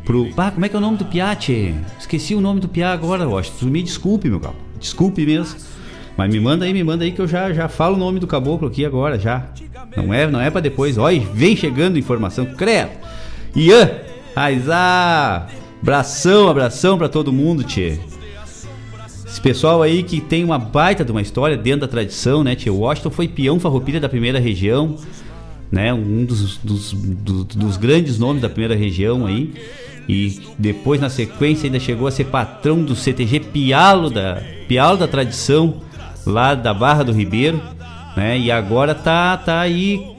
[0.04, 0.28] pro...
[0.36, 1.72] Ah, como é que é o nome do Piá, tchê?
[1.96, 3.66] Esqueci o nome do Piá agora, Washington.
[3.66, 4.56] Me desculpe, meu galo.
[4.80, 5.60] Desculpe mesmo.
[6.16, 8.26] Mas me manda aí, me manda aí que eu já, já falo o nome do
[8.26, 9.46] caboclo aqui agora, já.
[9.96, 10.98] Não é, não é para depois.
[10.98, 12.44] Olha, vem chegando informação.
[12.44, 12.90] Credo.
[13.54, 14.07] Ian,
[14.38, 15.48] Raizá,
[15.82, 17.98] abração, abração para todo mundo, tchê.
[19.26, 22.70] Esse pessoal aí que tem uma baita de uma história dentro da tradição, né, tchê?
[22.70, 24.94] O Washington foi peão farroupilha da primeira região,
[25.72, 25.92] né?
[25.92, 29.52] Um dos, dos, dos, dos grandes nomes da primeira região aí.
[30.08, 35.08] E depois, na sequência, ainda chegou a ser patrão do CTG Pialo da, Pialo da
[35.08, 35.82] Tradição,
[36.24, 37.60] lá da Barra do Ribeiro,
[38.16, 38.38] né?
[38.38, 40.16] E agora tá, tá aí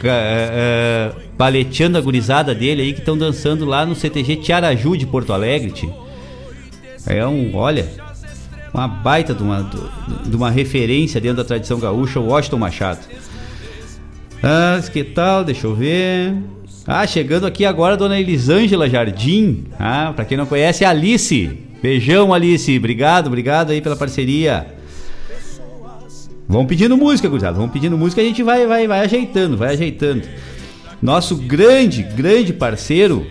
[0.00, 5.32] uh, paleteando a gurizada dele aí que estão dançando lá no CTG Tiaraju de Porto
[5.32, 5.72] Alegre.
[7.06, 7.86] É um, olha,
[8.72, 9.70] uma baita de uma,
[10.24, 13.00] de uma referência dentro da tradição gaúcha, o Washington Machado.
[14.42, 15.44] Ah, que tal?
[15.44, 16.34] Deixa eu ver.
[16.86, 19.64] Ah, chegando aqui agora a dona Elisângela Jardim.
[19.78, 21.50] Ah, pra quem não conhece, é Alice.
[21.82, 22.76] Beijão, Alice.
[22.76, 24.66] Obrigado, obrigado aí pela parceria.
[26.48, 27.56] Vão pedindo música, gurizada.
[27.56, 30.22] Vão pedindo música, a gente vai, vai, vai ajeitando, vai ajeitando.
[31.00, 33.26] Nosso grande, grande parceiro,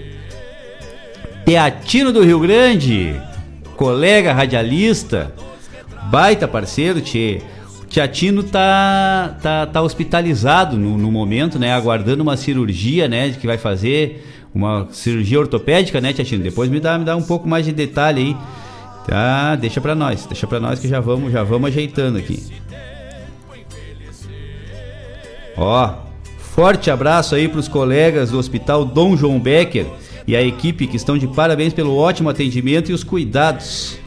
[1.45, 3.19] Teatino do Rio Grande,
[3.75, 5.33] colega radialista,
[6.09, 7.41] baita parceiro, Tchê.
[7.81, 11.73] O Teatino tá, tá, tá hospitalizado no, no, momento, né?
[11.73, 13.29] Aguardando uma cirurgia, né?
[13.31, 16.43] Que vai fazer uma cirurgia ortopédica, né, Teatino?
[16.43, 18.37] Depois me dá, me dá um pouco mais de detalhe aí.
[19.07, 22.41] Tá, deixa pra nós, deixa pra nós que já vamos, já vamos ajeitando aqui.
[25.57, 25.93] Ó,
[26.37, 29.85] forte abraço aí para os colegas do Hospital Dom João Becker
[30.25, 33.99] e a equipe que estão de parabéns pelo ótimo atendimento e os cuidados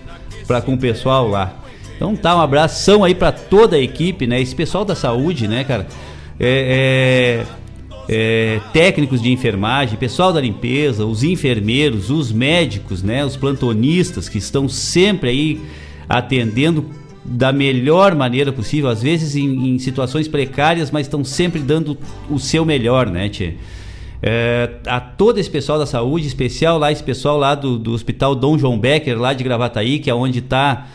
[0.46, 1.54] para com o pessoal lá.
[1.96, 4.40] Então tá, um abração aí para toda a equipe, né?
[4.40, 5.86] Esse pessoal da saúde, né, cara?
[6.38, 7.44] É,
[8.08, 13.24] é, é, técnicos de enfermagem, pessoal da limpeza, os enfermeiros, os médicos, né?
[13.24, 15.60] Os plantonistas que estão sempre aí
[16.08, 16.84] atendendo
[17.28, 21.98] da melhor maneira possível, às vezes em, em situações precárias, mas estão sempre dando
[22.30, 23.54] o seu melhor, né, Tchê?
[24.22, 28.34] É, a todo esse pessoal da saúde, especial lá, esse pessoal lá do, do Hospital
[28.34, 30.86] Dom João Becker, lá de Gravataí, que é onde está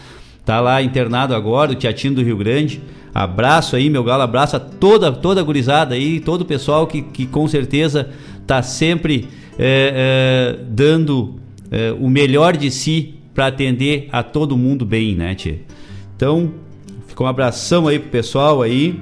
[0.44, 2.82] tá lá internado agora, o Teatino do Rio Grande.
[3.14, 7.02] Abraço aí, meu galo, abraço a toda, toda a gurizada aí, todo o pessoal que,
[7.02, 8.10] que com certeza
[8.42, 9.28] está sempre
[9.60, 11.36] é, é, dando
[11.70, 15.60] é, o melhor de si para atender a todo mundo bem, né, tia?
[16.22, 16.52] Então,
[17.08, 19.02] fica um abração aí pro pessoal aí.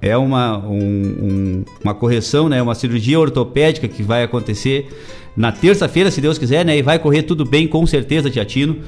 [0.00, 2.62] É uma, um, um, uma correção, né?
[2.62, 4.88] Uma cirurgia ortopédica que vai acontecer
[5.36, 6.78] na terça-feira, se Deus quiser, né?
[6.78, 8.78] E vai correr tudo bem, com certeza, Tiatino.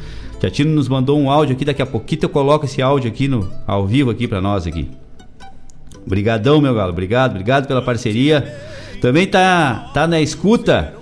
[0.40, 3.46] Tiatino nos mandou um áudio aqui, daqui a pouquinho eu coloco esse áudio aqui no,
[3.66, 4.88] ao vivo aqui para nós aqui.
[6.06, 6.92] Obrigadão, meu galo.
[6.92, 8.58] Obrigado, obrigado pela parceria.
[9.02, 10.94] Também tá, tá na escuta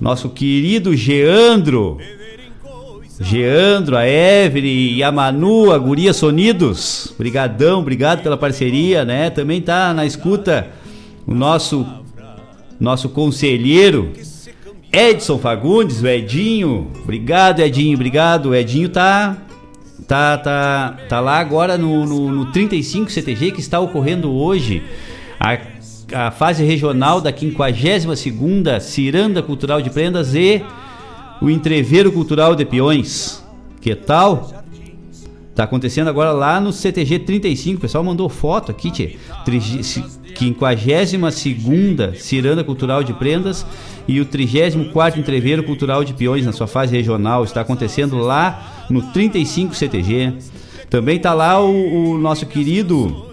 [0.00, 1.98] nosso querido Geandro.
[3.22, 7.14] Geandro, a Evelyn e a Manu, a Guria Sonidos.
[7.18, 9.30] Brigadão, obrigado pela parceria, né?
[9.30, 10.68] Também tá na escuta
[11.26, 11.86] o nosso
[12.80, 14.12] nosso conselheiro
[14.92, 16.90] Edson Fagundes, o Edinho.
[17.02, 18.46] Obrigado, Edinho, obrigado.
[18.50, 19.36] O Edinho tá
[20.06, 24.82] tá tá tá lá agora no, no, no 35 CTG que está ocorrendo hoje.
[25.38, 25.72] A
[26.12, 30.62] a fase regional da 52ª Ciranda Cultural de Prendas e
[31.42, 33.44] o Entreveiro Cultural de Peões.
[33.80, 34.62] Que tal?
[35.56, 37.78] Tá acontecendo agora lá no CTG 35.
[37.78, 39.16] O pessoal mandou foto aqui, tchê.
[39.44, 43.66] 52ª Ciranda Cultural de Prendas
[44.06, 47.42] e o 34º Entreveiro Cultural de Peões na sua fase regional.
[47.42, 50.34] Está acontecendo lá no 35 CTG.
[50.88, 53.32] Também tá lá o, o nosso querido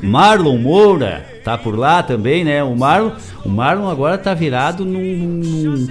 [0.00, 2.62] Marlon Moura tá por lá também, né?
[2.62, 3.10] O Marlon,
[3.44, 5.88] o Marlon agora tá virado num, num,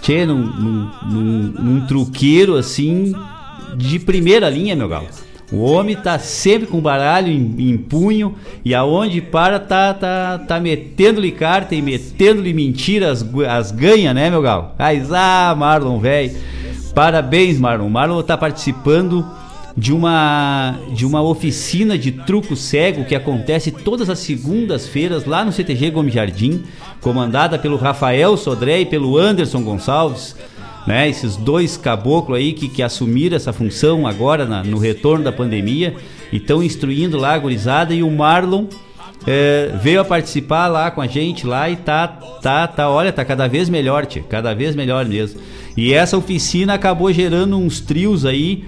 [0.00, 3.14] tchê, num, num, num, truqueiro assim
[3.76, 5.06] de primeira linha, meu galo.
[5.52, 10.60] O homem tá sempre com baralho em, em, punho e aonde para tá tá tá
[10.60, 14.70] metendo-lhe carta e metendo-lhe mentiras as ganha, né, meu galo?
[14.78, 16.36] Mas ah, Marlon, velho.
[16.94, 17.88] Parabéns, Marlon.
[17.88, 19.26] Marlon tá participando
[19.76, 25.52] de uma de uma oficina de truco cego que acontece todas as segundas-feiras lá no
[25.52, 26.62] CTG Gomes Jardim,
[27.00, 30.36] comandada pelo Rafael Sodré e pelo Anderson Gonçalves,
[30.86, 31.08] né?
[31.08, 35.94] Esses dois caboclos aí que, que assumiram essa função agora na, no retorno da pandemia
[36.32, 38.66] e estão instruindo lá a gurizada e o Marlon
[39.26, 43.24] é, veio a participar lá com a gente lá e tá, tá, tá, olha, tá
[43.24, 45.40] cada vez melhor, tia, cada vez melhor mesmo.
[45.76, 48.64] E essa oficina acabou gerando uns trios aí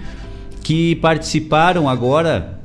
[0.63, 2.59] que participaram agora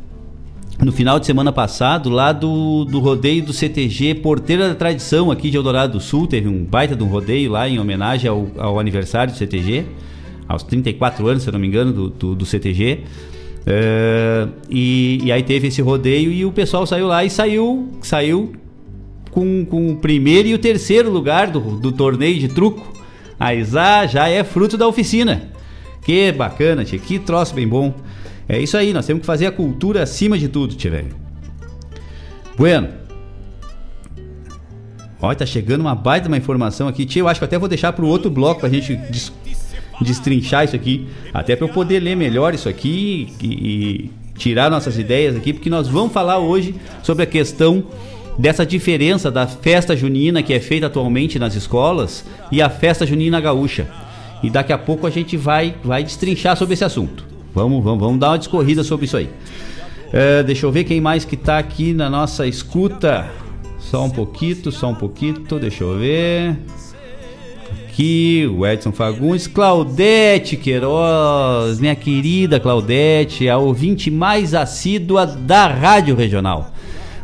[0.80, 5.50] no final de semana passado lá do, do rodeio do CTG Porteira da Tradição aqui
[5.50, 6.26] de Eldorado do Sul.
[6.28, 9.84] Teve um baita de um rodeio lá em homenagem ao, ao aniversário do CTG,
[10.46, 13.00] aos 34 anos, se não me engano, do, do, do CTG.
[13.66, 18.52] É, e, e, aí teve esse rodeio e o pessoal saiu lá e saiu, saiu
[19.30, 22.94] com, com o primeiro e o terceiro lugar do, do torneio de truco.
[23.38, 25.50] A Isa já é fruto da oficina.
[26.02, 26.98] Que bacana, tia.
[26.98, 27.94] Que troço bem bom.
[28.48, 31.14] É isso aí, nós temos que fazer a cultura acima de tudo, tia, velho.
[32.56, 32.88] Bueno.
[35.20, 37.04] Olha, tá chegando uma baita uma informação aqui.
[37.04, 39.32] Tia, eu acho que até vou deixar para o outro bloco pra gente des
[40.00, 41.08] destrinchar isso aqui.
[41.34, 45.68] Até para eu poder ler melhor isso aqui e, e tirar nossas ideias aqui, porque
[45.68, 47.84] nós vamos falar hoje sobre a questão
[48.38, 53.40] dessa diferença da festa junina que é feita atualmente nas escolas e a festa junina
[53.40, 53.88] gaúcha
[54.42, 57.24] e daqui a pouco a gente vai, vai destrinchar sobre esse assunto.
[57.54, 59.28] Vamos, vamos, vamos dar uma discorrida sobre isso aí.
[60.12, 63.28] É, deixa eu ver quem mais que está aqui na nossa escuta.
[63.78, 66.56] Só um pouquinho, só um pouquinho, deixa eu ver.
[67.86, 76.14] Aqui, o Edson Fagundes, Claudete Queiroz, minha querida Claudete, a ouvinte mais assídua da Rádio
[76.14, 76.72] Regional.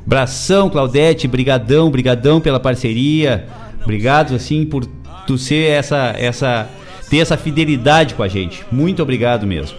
[0.05, 3.47] Bração, Claudete, brigadão, brigadão pela parceria.
[3.83, 4.85] Obrigado, assim, por
[5.27, 6.69] tu ser essa, essa
[7.15, 8.67] ter essa fidelidade com a gente.
[8.73, 9.79] Muito obrigado mesmo.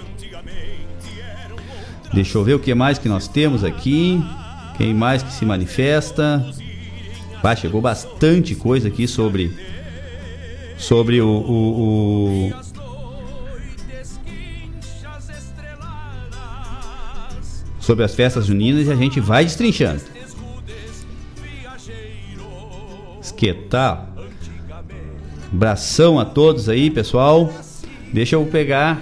[2.14, 4.24] Deixa eu ver o que mais que nós temos aqui.
[4.78, 6.46] Quem mais que se manifesta?
[7.44, 9.54] Ah, chegou bastante coisa aqui sobre
[10.78, 12.54] sobre o, o, o
[17.80, 20.02] sobre as festas juninas e a gente vai destrinchando.
[23.38, 24.15] Que tal?
[25.52, 27.52] Abração a todos aí, pessoal.
[28.12, 29.02] Deixa eu pegar.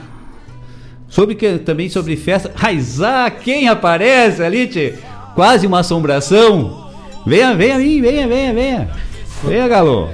[1.07, 2.51] Sobre que, também sobre festa.
[2.55, 4.95] Raizá, quem aparece ali, tchê?
[5.35, 6.89] Quase uma assombração.
[7.25, 8.89] Venha, venha, venha, venha, venha.
[9.43, 10.09] Venha, Galo.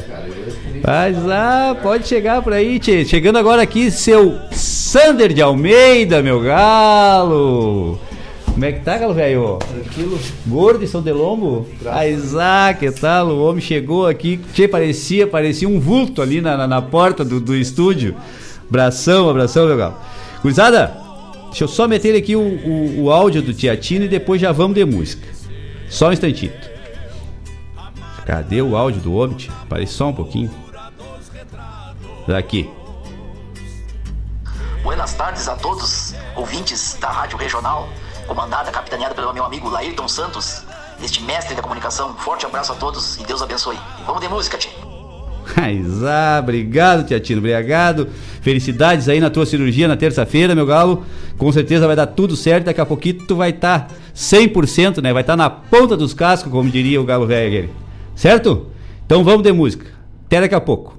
[0.86, 3.05] Mas, ah, pode chegar por aí, tchê.
[3.05, 7.99] Chegando agora aqui, seu Sander de Almeida, meu galo.
[8.60, 9.57] Como é que tá, galo velho?
[9.60, 10.20] Tranquilo.
[10.45, 11.66] Gordo de São Delombo?
[11.82, 13.30] Mas, ah, que tal?
[13.30, 14.38] O homem chegou aqui,
[14.70, 18.18] parecia, parecia um vulto ali na, na, na porta do, do estúdio.
[18.68, 19.95] Abração, abração, meu galo.
[20.41, 20.93] Cruzada,
[21.45, 24.76] deixa eu só meter aqui o, o, o áudio do Tiatino e depois já vamos
[24.76, 25.26] de música.
[25.89, 26.51] Só um instantinho.
[28.26, 29.38] Cadê o áudio do homem?
[29.70, 30.51] Parece só um pouquinho.
[32.28, 32.70] Daqui.
[34.84, 37.88] Buenas tardes a todos, ouvintes da Rádio Regional,
[38.30, 40.63] comandada, capitaneada pelo meu amigo Laírton Santos,
[41.03, 42.15] este mestre da comunicação.
[42.17, 43.75] Forte abraço a todos e Deus abençoe.
[44.05, 44.69] Vamos de música, tchê.
[46.05, 48.07] Ah, obrigado, Tiatino, obrigado.
[48.39, 51.03] Felicidades aí na tua cirurgia na terça-feira, meu galo.
[51.39, 52.65] Com certeza vai dar tudo certo.
[52.65, 55.11] Daqui a pouquinho tu vai estar tá 100%, né?
[55.11, 57.71] Vai estar tá na ponta dos cascos, como diria o galo velho.
[58.15, 58.67] Certo?
[59.07, 59.88] Então vamos de música.
[60.27, 60.99] Até daqui a pouco.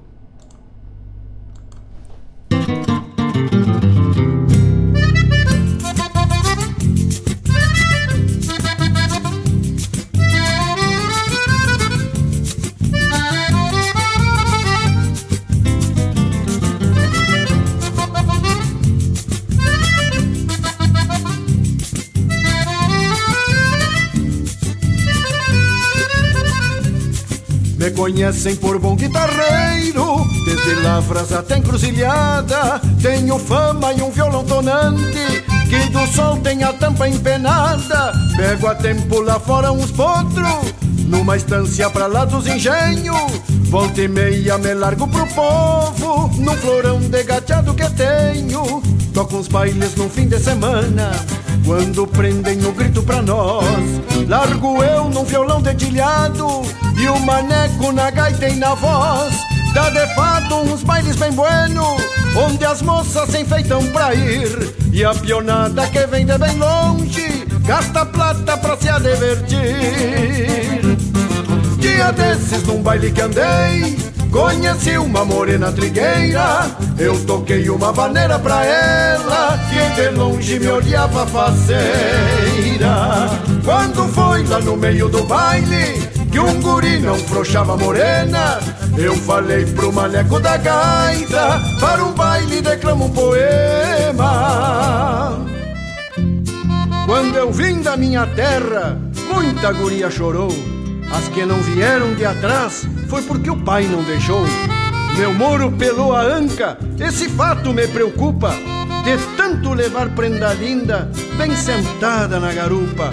[28.11, 32.81] Conhecem por bom guitarreiro, desde lavras até encruzilhada.
[33.01, 38.11] Tenho fama e um violão tonante, que do sol tem a tampa empenada.
[38.35, 40.73] Pego a tempo lá fora uns potros,
[41.07, 43.31] numa estância pra lá dos engenhos.
[43.69, 48.81] Volta e meia me largo pro povo, num florão de gateado que tenho.
[49.13, 51.11] Toco uns bailes no fim de semana.
[51.65, 53.65] Quando prendem o grito pra nós,
[54.27, 56.61] largo eu num violão dedilhado
[56.97, 59.33] e o maneco na gaita e na voz.
[59.73, 61.95] Dá de fato uns bailes bem bueno,
[62.35, 67.45] onde as moças se enfeitam pra ir e a pionada que vem de bem longe
[67.65, 70.81] gasta plata pra se divertir.
[71.79, 73.97] Dia desses num baile que andei,
[74.31, 76.71] conheci uma morena trigueira.
[76.97, 81.81] Eu toquei uma vaneira pra ela, que de longe me olhava faceira.
[83.63, 88.59] Quando foi lá no meio do baile, que um guri não frouxava morena,
[88.97, 94.31] eu falei pro maneco da gaita, para um baile declamo um poema.
[97.05, 98.97] Quando eu vim da minha terra,
[99.33, 100.80] muita guria chorou.
[101.13, 104.45] As que não vieram de atrás foi porque o pai não deixou.
[105.17, 108.53] Meu moro pelou a anca, esse fato me preocupa.
[109.03, 113.11] De tanto levar prenda linda, bem sentada na garupa.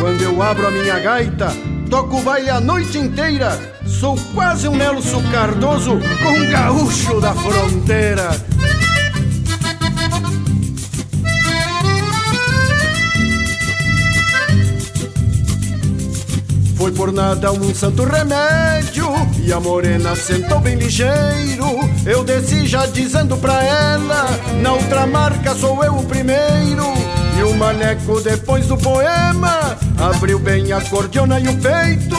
[0.00, 1.52] Quando eu abro a minha gaita,
[1.88, 3.58] toco o baile a noite inteira.
[3.86, 8.30] Sou quase um Nelson Cardoso com um gaúcho da fronteira.
[16.76, 19.08] Foi por nada um santo remédio
[19.42, 21.88] E a morena sentou bem ligeiro.
[22.04, 24.26] Eu desci já dizendo pra ela
[24.60, 26.84] Na outra marca sou eu o primeiro.
[27.38, 32.16] E o maneco depois do poema Abriu bem a cordiona e o peito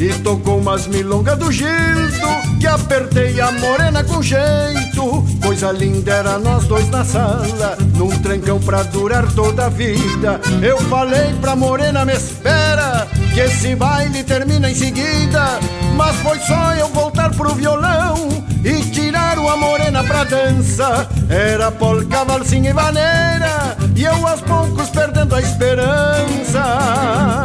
[0.00, 5.24] E tocou umas milongas do Gildo Que apertei a morena com jeito.
[5.42, 10.40] Coisa linda era nós dois na sala Num trancão pra durar toda a vida.
[10.62, 15.60] Eu falei pra morena me espera Que esse baile termina em seguida
[15.94, 18.16] Mas foi só eu voltar pro violão
[18.64, 24.88] E tirar uma morena pra dança Era polca, valsinha e vaneira E eu aos poucos
[24.88, 27.44] perdendo a esperança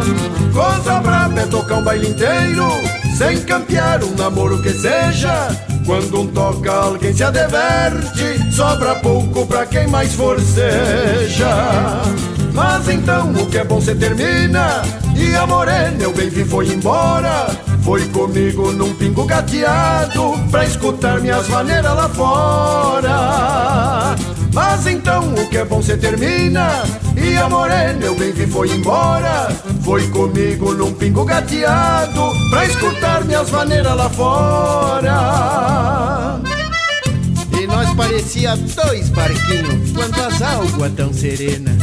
[0.53, 2.69] Coisa braba é tocar um baile inteiro
[3.17, 5.49] Sem campear um namoro que seja
[5.83, 8.55] quando um toca, alguém se adverte.
[8.55, 11.47] Sobra pouco pra quem mais forceja.
[12.53, 14.81] Mas então o que é bom se termina.
[15.15, 17.47] E a morena, eu bem vi, foi embora.
[17.83, 20.33] Foi comigo num pingo gateado.
[20.49, 23.11] Pra escutar minhas maneiras lá fora.
[24.53, 26.83] Mas então o que é bom se termina.
[27.15, 29.49] E a morena, eu bem vi, foi embora.
[29.83, 32.29] Foi comigo num pingo gateado.
[32.49, 35.11] Pra escutar minhas maneiras lá fora
[37.82, 41.75] nós parecia dois barquinhos quando as águas tão serena.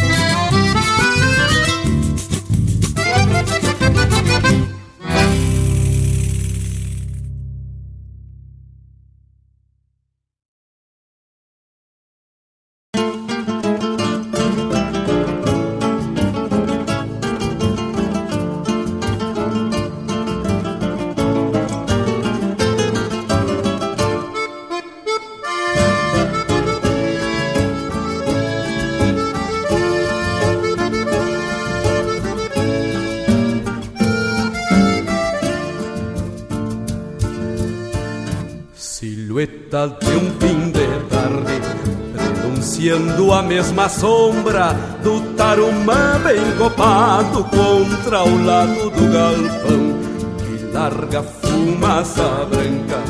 [43.58, 49.98] Mesma sombra Do tarumã bem copado Contra o lado do galpão
[50.38, 53.02] Que larga fumaça branca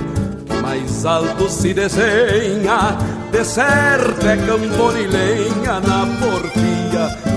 [0.47, 2.97] Que mais alto se desenha
[3.31, 4.37] De certo é
[5.07, 6.79] lenha Na porfia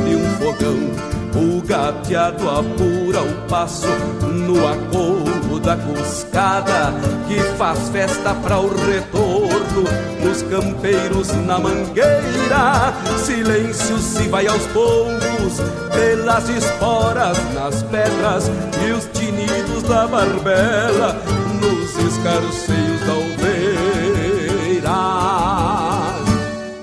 [0.06, 1.12] de um fogão.
[1.34, 3.88] O gateado apura o passo
[4.22, 6.94] no acolo da cuscada
[7.28, 9.84] que faz festa para o retorno
[10.24, 12.94] nos campeiros na mangueira.
[13.18, 18.50] Silêncio se vai aos poucos pelas esporas nas pedras
[18.86, 21.16] e os tinidos da barbela
[21.62, 23.32] nos escarceios da oveira.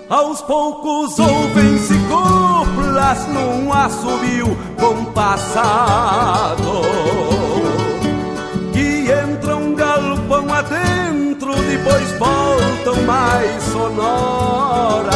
[0.09, 6.79] Aos poucos ouvem-se coplas num assobio compassado
[10.71, 15.15] adentro, depois voltam mais sonoras.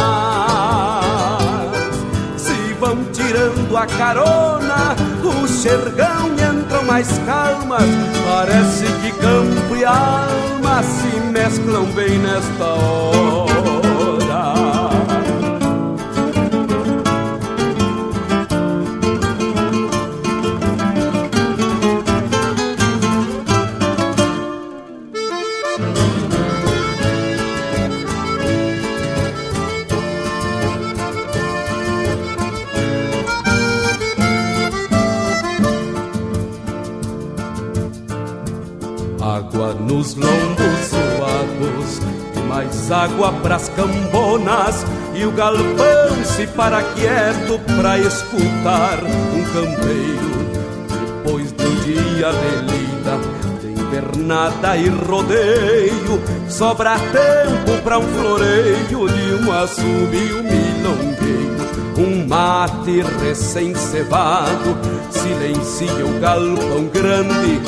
[2.37, 7.83] Se vão tirando a carona, o xergão entram mais calmas.
[8.25, 13.92] Parece que campo e alma se mesclam bem nesta hora
[39.93, 41.99] nos lombos suados
[42.47, 44.83] mais água pras cambonas
[45.13, 50.33] e o galpão se para quieto pra escutar um campeiro.
[51.23, 53.19] Depois do dia de lida
[53.61, 60.62] de invernada e rodeio sobra tempo pra um floreio de um assobio um
[62.33, 64.75] mate recém-cevado
[65.11, 67.61] silencia o galpão grande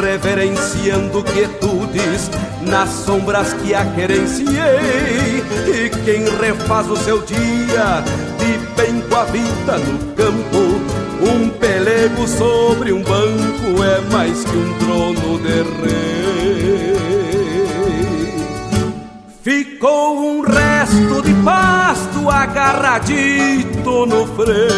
[0.00, 2.28] reverenciando quietudes
[2.62, 5.44] nas sombras que a querenciei.
[5.68, 8.02] E quem refaz o seu dia
[8.38, 10.80] de bem com a vida no campo,
[11.22, 16.98] um pelego sobre um banco é mais que um trono de rei.
[19.42, 22.28] Ficou um resto de pasto
[23.88, 24.68] agarradito no freio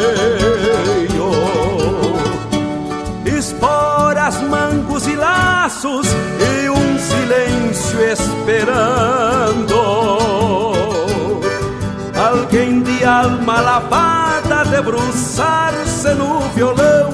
[3.39, 9.74] esporas, mangos e laços e um silêncio esperando.
[12.15, 17.11] Alguém de alma lavada debruçar-se no violão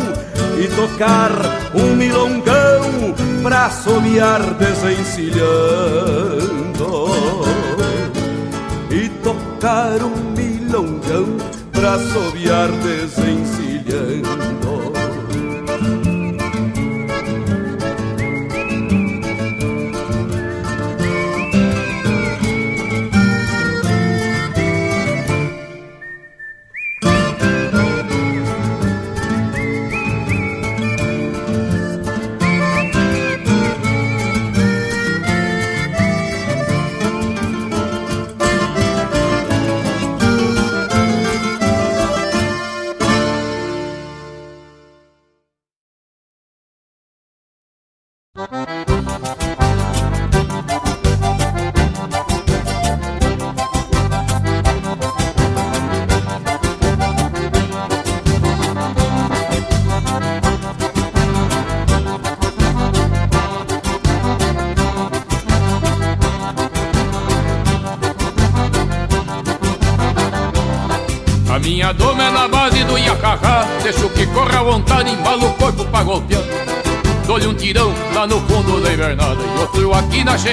[0.59, 1.31] e tocar
[1.75, 5.47] um milongão pra assobiar desencilhando.
[8.91, 14.96] E tocar um milongão pra assobiar desencilhando.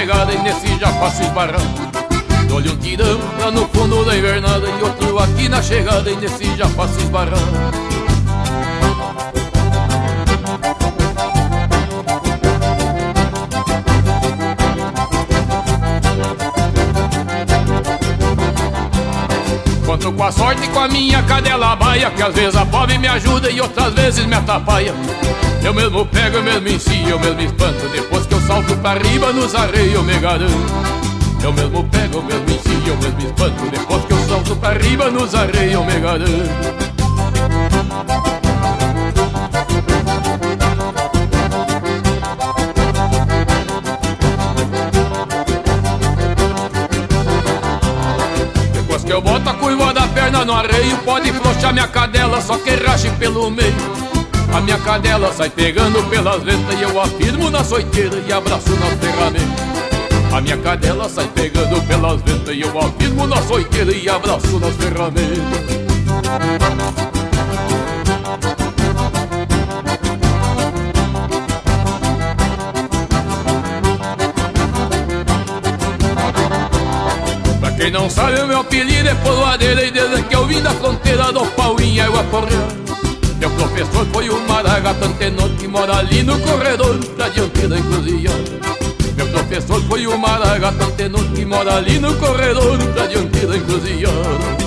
[0.04, 1.64] Chegada e nesse já passo esbarrando
[2.46, 6.54] Dou-lhe um tirão lá no fundo da invernada E outro aqui na chegada e nesse
[6.56, 7.40] já passo esbarrando
[19.86, 22.98] Conto com a sorte e com a minha cadela baia Que às vezes a pobre
[22.98, 24.92] me ajuda e outras vezes me atrapalha.
[25.64, 29.54] Eu mesmo pego, eu mesmo ensino, eu mesmo espanto Depois que salto pra riba nos
[29.54, 30.52] areios, me garanto.
[31.42, 33.70] Eu mesmo pego, eu mesmo ensino, eu mesmo espanto.
[33.70, 36.84] Depois que eu salto pra riba nos areios, eu me garanto.
[48.72, 52.56] Depois que eu boto a curva da perna no areio, pode frouxar minha cadela, só
[52.58, 54.03] que rache pelo meio.
[54.54, 58.94] A minha cadela sai pegando pelas ventas E eu afirmo na soiteira e abraço nas
[59.00, 59.74] ferramentas
[60.32, 64.74] a minha cadela sai pegando pelas ventas E eu afirmo na soiteira e abraço nas
[64.74, 65.38] ferramentas
[77.76, 81.32] Quem não sabe o meu apelido é poloadeira E desde que eu vim da fronteira
[81.32, 82.83] do pau em água correr
[83.44, 88.42] Meu professor foi o Maragata Antenor Que mora ali no corredor da diante da encruzilhada
[89.14, 94.64] Meu professor foi o Maragata Antenor Que mora ali no corredor da diante da encruzilhada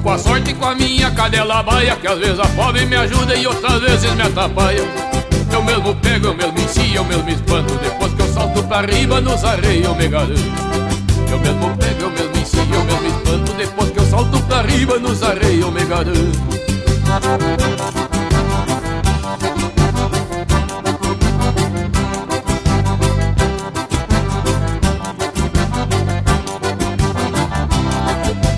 [0.00, 3.34] com a sorte com a minha cadela baia Que às vezes a fome me ajuda
[3.34, 5.11] e outras vezes me atrapalha
[5.62, 7.74] Eu mesmo pego, eu mesmo ensino, eu mesmo espanto.
[7.74, 10.40] Depois que eu salto pra riba nos areios eu me garanto
[11.30, 13.52] Eu mesmo pego, eu mesmo ensino, eu mesmo espanto.
[13.52, 16.62] Depois que eu salto pra riba nos areios eu me garanto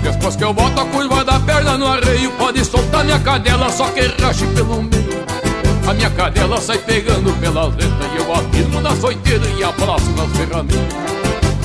[0.01, 3.85] Depois que eu boto a curva da perna no arreio Pode soltar minha cadela, só
[3.89, 5.24] que rache pelo meio
[5.87, 10.31] A minha cadela sai pegando pelas letras E eu afirmo na soiteira e abraço nas
[10.35, 10.95] ferramentas.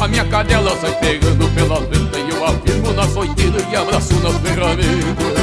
[0.00, 4.36] A minha cadela sai pegando pelas letras E eu afirmo na soiteira e abraço nas
[4.38, 5.40] ferramentas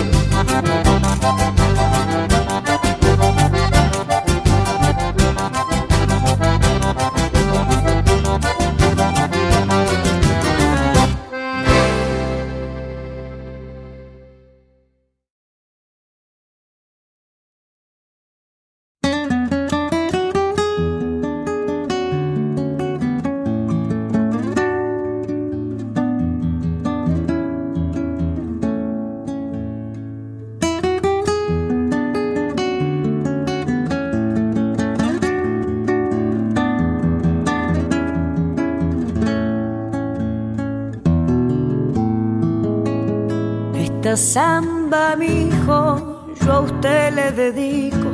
[44.17, 48.09] samba, mi hijo, yo a usted le dedico.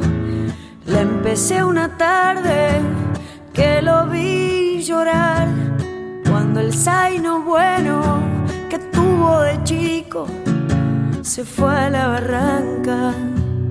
[0.86, 2.82] Le empecé una tarde
[3.54, 5.48] que lo vi llorar
[6.30, 8.22] cuando el zaino bueno
[8.70, 10.28] que tuvo de chico
[11.22, 13.14] se fue a la barranca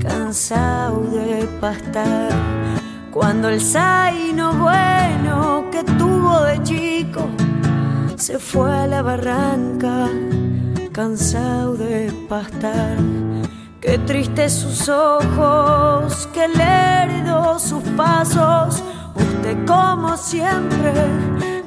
[0.00, 2.30] cansado de pastar.
[3.10, 7.28] Cuando el zaino bueno que tuvo de chico
[8.16, 10.09] se fue a la barranca
[10.93, 12.97] cansado de pastar.
[13.81, 18.85] Qué tristes sus ojos, qué lerdo sus pasos.
[19.14, 20.93] Usted como siempre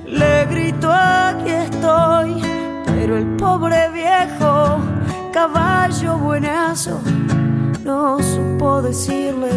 [0.06, 2.42] le gritó aquí estoy,
[2.86, 4.80] pero el pobre viejo
[5.34, 7.02] caballo buenazo
[7.84, 9.52] no supo decirle,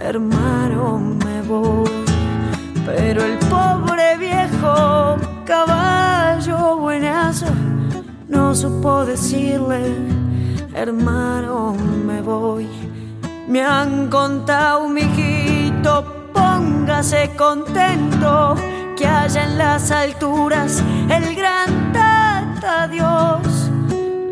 [0.00, 1.90] hermano me voy.
[2.84, 7.46] Pero el pobre viejo caballo buenazo
[8.32, 9.94] no supo decirle,
[10.74, 11.76] hermano,
[12.06, 12.66] me voy.
[13.46, 18.56] Me han contado, mijito, póngase contento,
[18.96, 23.70] que haya en las alturas el gran tata Dios.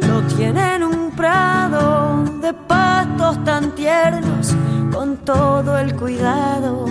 [0.09, 4.57] Lo tiene en un prado de patos tan tiernos,
[4.93, 6.87] con todo el cuidado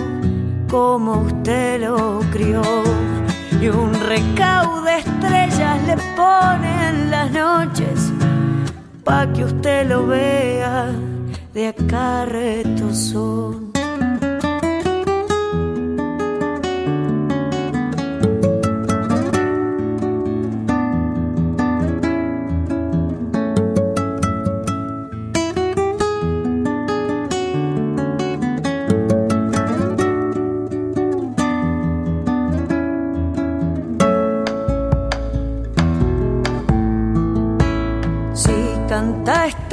[0.70, 2.62] como usted lo crió
[3.60, 8.10] y un recaudo de estrellas le ponen las noches
[9.04, 10.90] pa' que usted lo vea
[11.52, 12.24] de acá
[12.92, 13.69] son.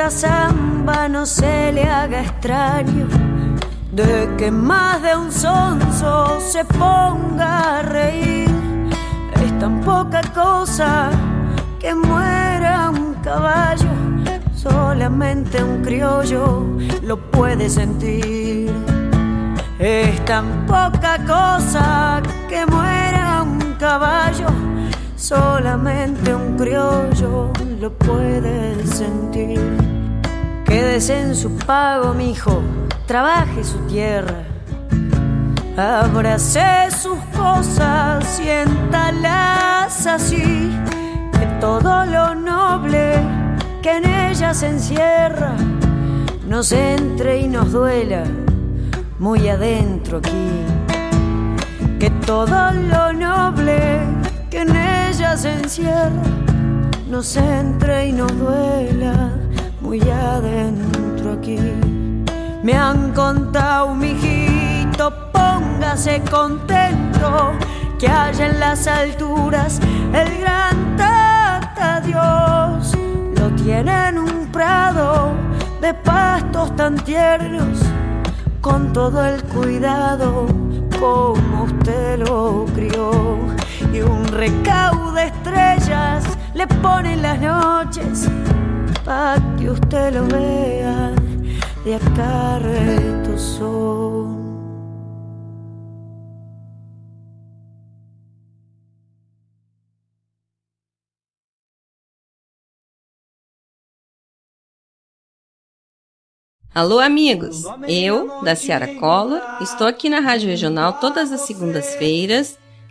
[0.07, 3.07] Esta samba no se le haga extraño
[3.91, 8.49] de que más de un sonso se ponga a reír.
[9.43, 11.09] Es tan poca cosa
[11.79, 13.89] que muera un caballo,
[14.55, 16.65] solamente un criollo
[17.03, 18.71] lo puede sentir.
[19.77, 24.47] Es tan poca cosa que muera un caballo,
[25.17, 27.51] solamente un criollo
[27.81, 29.96] lo puede sentir.
[30.67, 32.61] Quédese en su pago, mijo,
[33.05, 34.43] trabaje su tierra,
[35.77, 40.69] abrace sus cosas, siéntalas así,
[41.31, 43.13] que todo lo noble
[43.81, 45.53] que en ella se encierra
[46.45, 48.23] nos entre y nos duela
[49.19, 50.65] muy adentro aquí.
[51.99, 53.99] Que todo lo noble
[54.49, 56.21] que en ella se encierra
[57.09, 59.31] nos entre y nos duela
[59.87, 61.57] muy adentro aquí.
[62.61, 67.53] Me han contado, mijito, póngase contento
[67.97, 69.79] que haya en las alturas
[70.13, 72.97] el gran tata Dios.
[73.39, 75.31] Lo tiene en un prado
[75.79, 77.79] de pastos tan tiernos,
[78.59, 80.47] con todo el cuidado
[80.99, 83.11] como usted lo crió.
[83.93, 88.27] Y un recaudo de estrellas le pone en las noches,
[89.07, 91.15] para que usted lo vea
[91.85, 92.59] de acá
[93.37, 94.35] son.
[106.73, 107.63] Alô, amigos!
[107.87, 112.59] Eu, da Ciara Collor, estou aqui na Rádio Regional todas as segundas-feiras,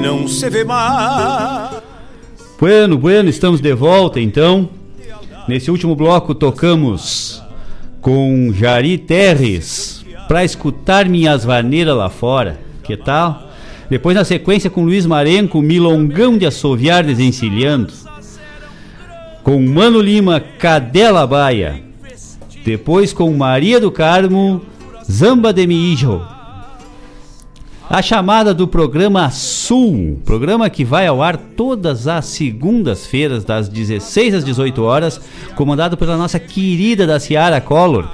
[0.00, 1.82] Não se vê mais.
[2.60, 4.68] Bueno, bueno, estamos de volta então.
[5.46, 7.42] Nesse último bloco tocamos
[8.00, 12.60] com Jari Terres para escutar minhas vaneiras lá fora.
[12.82, 13.48] Que tal?
[13.88, 17.92] Depois na sequência com Luiz Marenco, Milongão de Assoviar Desencilhando.
[19.42, 21.82] Com Mano Lima, Cadela Baia.
[22.64, 24.60] Depois com Maria do Carmo,
[25.10, 26.20] Zamba de Mijo.
[27.88, 29.24] A chamada do programa
[29.68, 35.20] Sul, programa que vai ao ar todas as segundas-feiras, das 16 às 18 horas,
[35.56, 38.08] comandado pela nossa querida da Ciara Collor,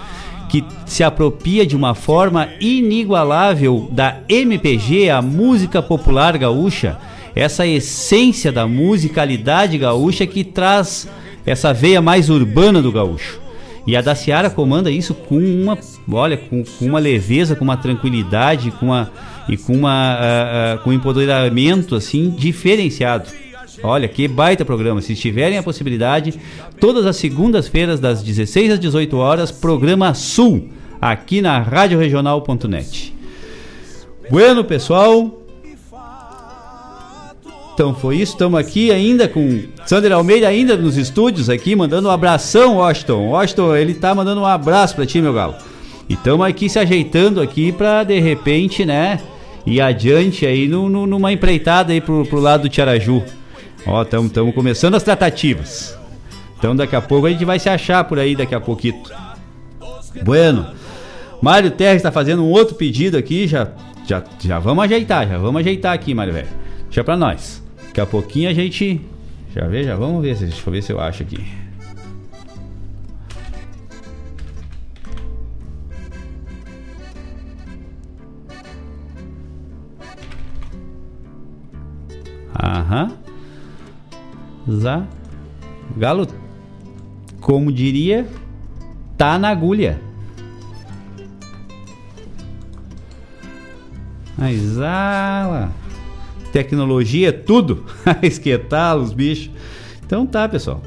[0.48, 6.98] que se apropria de uma forma inigualável da MPG, a música popular gaúcha,
[7.36, 11.08] essa essência da musicalidade gaúcha que traz
[11.46, 13.43] essa veia mais urbana do gaúcho.
[13.86, 15.78] E a da Ciara comanda isso com uma,
[16.10, 19.10] olha, com, com uma leveza, com uma tranquilidade, com uma
[19.46, 23.28] e com uma uh, uh, com um empoderamento assim diferenciado.
[23.82, 25.02] Olha, que baita programa.
[25.02, 26.40] Se tiverem a possibilidade,
[26.80, 30.70] todas as segundas-feiras das 16 às 18 horas, programa Sul,
[31.00, 33.12] aqui na radioregional.net.
[34.30, 35.43] Bueno, pessoal,
[37.74, 42.10] então foi isso, estamos aqui ainda com Sander Almeida ainda nos estúdios aqui, mandando um
[42.10, 43.30] abração, Washington.
[43.30, 45.56] Washington, ele tá mandando um abraço para ti, meu galo.
[46.08, 49.18] E estamos aqui se ajeitando aqui para de repente, né,
[49.66, 53.24] ir adiante aí no, no, numa empreitada aí pro, pro lado do Tiaraju.
[53.84, 55.98] Ó, estamos começando as tratativas.
[56.56, 59.02] Então daqui a pouco a gente vai se achar por aí daqui a pouquinho.
[60.22, 60.64] Bueno,
[61.42, 63.72] Mário Terres está fazendo um outro pedido aqui, já,
[64.06, 66.48] já, já vamos ajeitar, já vamos ajeitar aqui, Mário Velho.
[66.84, 67.63] Deixa pra nós.
[67.94, 69.00] Daqui a pouquinho a gente.
[69.54, 70.36] Já vê, já vamos ver.
[70.36, 71.46] Deixa eu ver se eu acho aqui.
[82.60, 83.12] Aham.
[84.68, 85.06] Zá.
[85.96, 86.26] Galo,
[87.40, 88.26] como diria,
[89.16, 90.00] tá na agulha.
[94.36, 95.70] Mas, ah,
[96.54, 97.84] Tecnologia é tudo.
[98.22, 99.50] Esquentar os bichos.
[100.06, 100.80] Então tá, pessoal.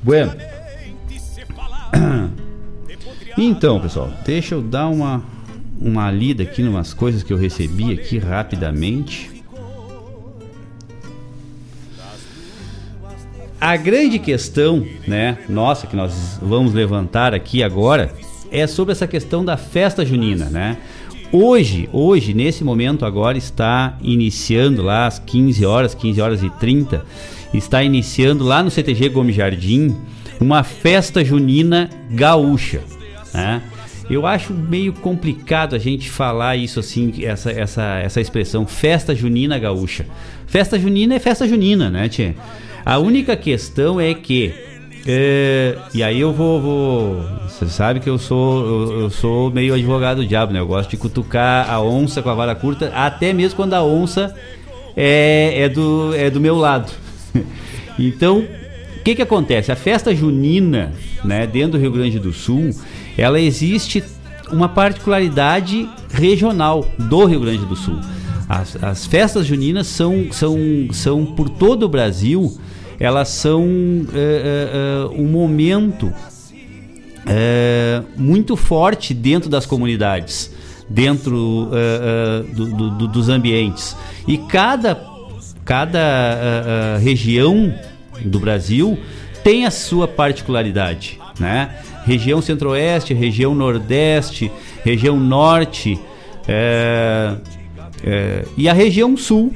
[0.00, 0.32] Bueno.
[3.38, 5.22] Então, pessoal, deixa eu dar uma
[5.78, 9.44] uma lida aqui numas coisas que eu recebi aqui rapidamente.
[13.60, 18.14] A grande questão, né, nossa, que nós vamos levantar aqui agora,
[18.50, 20.78] é sobre essa questão da festa junina, né?
[21.32, 27.04] Hoje, hoje, nesse momento agora está iniciando lá às 15 horas, 15 horas e 30,
[27.52, 29.96] está iniciando lá no CTG Gomes Jardim
[30.40, 32.80] uma festa junina gaúcha,
[33.34, 33.62] né?
[34.08, 39.58] Eu acho meio complicado a gente falar isso assim, essa, essa, essa expressão festa junina
[39.58, 40.06] gaúcha.
[40.46, 42.36] Festa junina é festa junina, né, tia?
[42.84, 44.54] A única questão é que
[45.08, 49.72] é, e aí eu vou, vou, Você sabe que eu sou eu, eu, sou meio
[49.72, 50.58] advogado do diabo, né?
[50.58, 54.34] Eu gosto de cutucar a onça com a vara curta, até mesmo quando a onça
[54.96, 56.90] é, é, do, é do meu lado.
[57.96, 59.70] então, o que que acontece?
[59.70, 60.92] A festa junina,
[61.24, 62.70] né, dentro do Rio Grande do Sul,
[63.16, 64.02] ela existe
[64.50, 68.00] uma particularidade regional do Rio Grande do Sul.
[68.48, 70.58] As, as festas juninas são, são,
[70.90, 72.56] são por todo o Brasil
[72.98, 73.64] elas são
[74.14, 76.12] é, é, um momento
[78.16, 80.54] muito forte dentro das comunidades,
[80.88, 81.68] dentro
[82.54, 83.96] do, do, dos ambientes.
[84.28, 84.96] E cada,
[85.64, 87.74] cada região
[88.24, 88.96] do Brasil
[89.42, 91.80] tem a sua particularidade, né?
[92.04, 94.50] Região Centro-Oeste, região Nordeste,
[94.84, 95.98] região Norte
[96.46, 97.36] é,
[98.04, 99.52] é, e a região Sul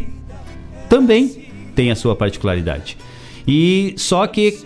[0.89, 2.97] também tem a sua particularidade.
[3.47, 4.59] E só que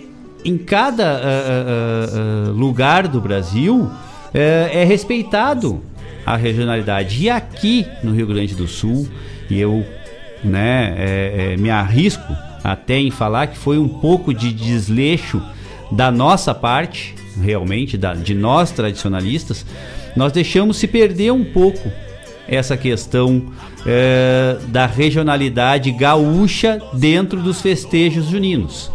[0.45, 3.91] em cada uh, uh, uh, lugar do Brasil
[4.37, 5.81] é respeitado
[6.25, 7.23] a regionalidade.
[7.23, 9.09] E aqui no Rio Grande do Sul,
[9.51, 9.85] e eu
[10.43, 15.43] né, é, é, me arrisco até em falar que foi um pouco de desleixo
[15.91, 19.67] da nossa parte, realmente, da, de nós tradicionalistas,
[20.17, 21.91] nós deixamos se perder um pouco
[22.49, 23.53] essa questão
[23.87, 28.91] é, da regionalidade gaúcha dentro dos festejos juninos.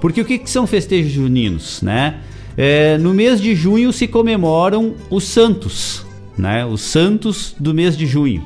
[0.00, 2.20] Porque o que, que são festejos juninos, né?
[2.56, 6.04] É, no mês de junho se comemoram os santos,
[6.36, 6.64] né?
[6.64, 8.44] Os santos do mês de junho,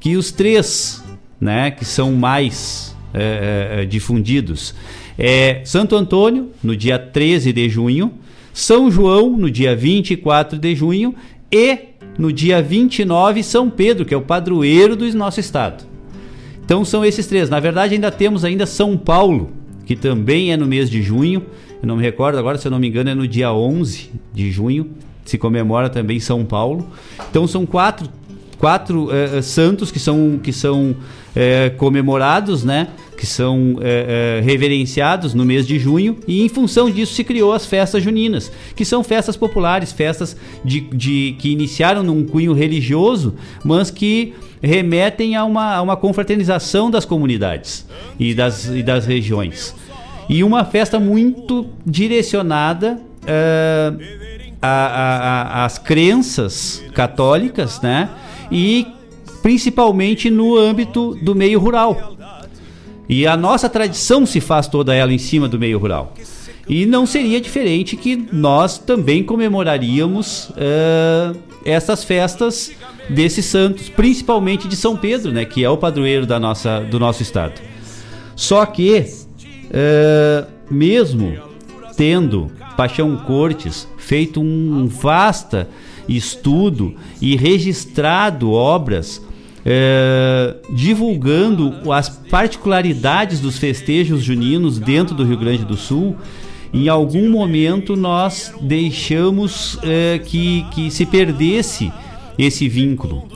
[0.00, 1.02] que os três,
[1.40, 1.70] né?
[1.70, 4.74] Que são mais é, é, é difundidos
[5.18, 8.12] é Santo Antônio no dia 13 de junho,
[8.52, 11.14] São João no dia 24 de junho
[11.50, 11.78] e
[12.18, 15.84] no dia 29, São Pedro, que é o padroeiro do nosso estado.
[16.64, 17.50] Então são esses três.
[17.50, 19.50] Na verdade, ainda temos ainda São Paulo,
[19.84, 21.44] que também é no mês de junho.
[21.82, 24.50] Eu não me recordo agora, se eu não me engano, é no dia 11 de
[24.50, 24.90] junho.
[25.24, 26.88] Se comemora também São Paulo.
[27.30, 28.08] Então são quatro,
[28.62, 32.86] quatro uh, santos que são, que são uh, comemorados, né?
[33.18, 33.76] que são
[34.42, 38.84] reverenciados no mês de junho, e em função disso se criou as festas juninas, que
[38.84, 45.44] são festas populares, festas de, de que iniciaram num cunho religioso, mas que remetem a
[45.44, 47.86] uma, a uma confraternização das comunidades
[48.18, 49.72] e das, e das regiões.
[50.28, 53.92] E uma festa muito direcionada é,
[54.60, 58.10] às crenças católicas, né?
[58.52, 58.86] E
[59.42, 62.16] principalmente no âmbito do meio rural.
[63.08, 66.14] E a nossa tradição se faz toda ela em cima do meio rural.
[66.68, 72.72] E não seria diferente que nós também comemoraríamos uh, essas festas
[73.10, 77.22] desses santos, principalmente de São Pedro, né, que é o padroeiro da nossa, do nosso
[77.22, 77.60] estado.
[78.36, 81.36] Só que, uh, mesmo
[81.96, 85.68] tendo Paixão Cortes feito um vasta
[86.08, 89.22] estudo e registrado obras
[89.64, 96.16] é, divulgando as particularidades dos festejos juninos dentro do Rio Grande do Sul,
[96.72, 101.92] em algum momento nós deixamos é, que, que se perdesse
[102.38, 103.28] esse vínculo.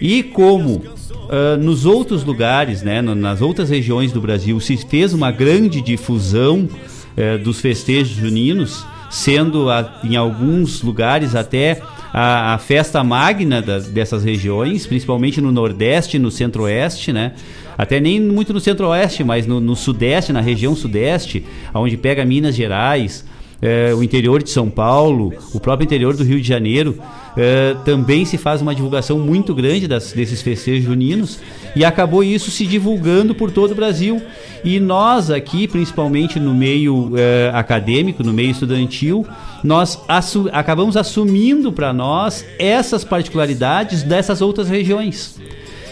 [0.00, 5.30] E como uh, nos outros lugares, né, nas outras regiões do Brasil, se fez uma
[5.30, 11.80] grande difusão uh, dos festejos juninos, sendo a, em alguns lugares até
[12.18, 17.34] a, a festa magna das, dessas regiões, principalmente no Nordeste no Centro-Oeste, né?
[17.76, 21.44] Até nem muito no Centro-Oeste, mas no, no, Sudeste, na região Sudeste,
[21.74, 23.22] onde pega Minas Gerais,
[23.60, 26.98] é, o interior de São Paulo, o próprio interior do Rio de Janeiro,
[27.36, 31.38] é, também se faz uma divulgação muito grande das, desses festejos juninos
[31.74, 34.22] e acabou isso se divulgando por todo o Brasil.
[34.64, 39.26] E nós aqui, principalmente no meio é, acadêmico, no meio estudantil,
[39.62, 45.38] nós assu acabamos assumindo para nós essas particularidades dessas outras regiões.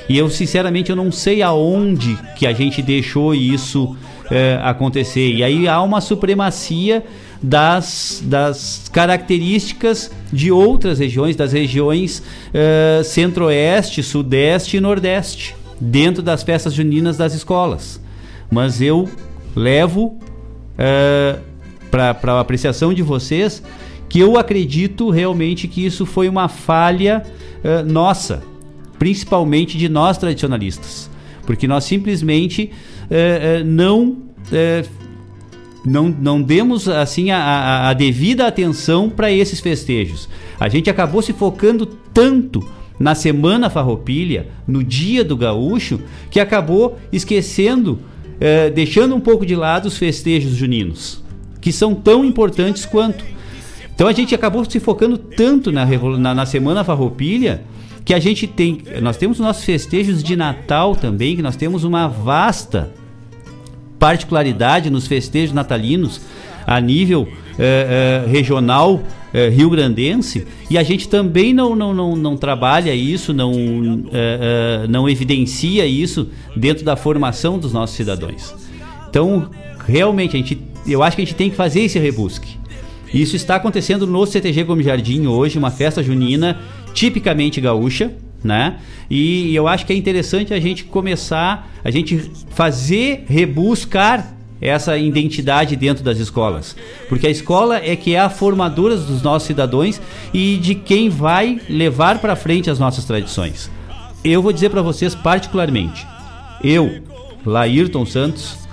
[0.09, 3.97] E eu sinceramente eu não sei aonde que a gente deixou isso
[4.31, 5.33] é, acontecer.
[5.33, 7.05] E aí há uma supremacia
[7.43, 12.23] das, das características de outras regiões, das regiões
[12.53, 18.01] é, centro-oeste, sudeste e nordeste, dentro das festas juninas das escolas.
[18.51, 19.09] Mas eu
[19.55, 20.19] levo
[20.79, 21.39] é,
[21.91, 23.63] para a apreciação de vocês
[24.09, 27.25] que eu acredito realmente que isso foi uma falha
[27.63, 28.43] é, nossa,
[28.99, 31.11] principalmente de nós tradicionalistas,
[31.45, 32.71] porque nós simplesmente
[33.11, 34.17] é, é, não
[34.53, 34.85] é,
[35.85, 40.29] não, não demos assim a, a, devida atenção para esses festejos.
[40.59, 42.67] A gente acabou se focando tanto
[42.99, 46.01] na semana farroupilha, no dia do gaúcho,
[46.31, 47.99] que acabou esquecendo,
[48.41, 51.23] é, deixando um pouco de lado os festejos juninos,
[51.61, 53.25] que são tão importantes quanto.
[53.95, 55.85] Então a gente acabou se focando tanto na,
[56.19, 57.63] na, na semana farroupilha
[58.05, 62.07] que a gente tem, nós temos nossos festejos de Natal também, que nós temos uma
[62.07, 62.93] vasta
[63.99, 66.21] particularidade nos festejos natalinos
[66.67, 67.27] a nível
[67.59, 69.03] eh, eh, regional
[69.33, 73.53] eh, rio-grandense e a gente também não, não, não, não trabalha isso, não,
[74.89, 78.55] não evidencia isso dentro da formação dos nossos cidadãos.
[79.09, 79.49] Então,
[79.87, 82.59] realmente, a gente, eu acho que a gente tem que fazer esse rebusque.
[83.15, 86.59] Isso está acontecendo no CTG Gomes Jardim hoje, uma festa junina
[86.93, 88.13] tipicamente gaúcha,
[88.43, 88.79] né?
[89.09, 95.77] E eu acho que é interessante a gente começar, a gente fazer, rebuscar essa identidade
[95.77, 96.75] dentro das escolas.
[97.09, 100.01] Porque a escola é que é a formadora dos nossos cidadãos
[100.33, 103.71] e de quem vai levar para frente as nossas tradições.
[104.25, 106.05] Eu vou dizer para vocês particularmente,
[106.65, 107.01] eu,
[107.47, 108.64] Laírton Santos,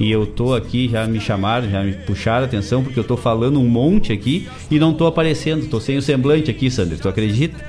[0.00, 3.18] e eu tô aqui, já me chamaram, já me puxaram a atenção, porque eu tô
[3.18, 7.06] falando um monte aqui e não tô aparecendo, tô sem o semblante aqui, Sander, tu
[7.06, 7.62] acredita?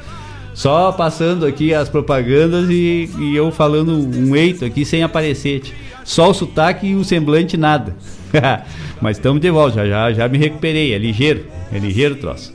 [0.53, 5.61] Só passando aqui as propagandas e, e eu falando um eito aqui sem aparecer.
[6.05, 7.95] Só o sotaque e o semblante nada.
[9.01, 12.53] Mas estamos de volta, já, já, já me recuperei, é ligeiro, é ligeiro o troço.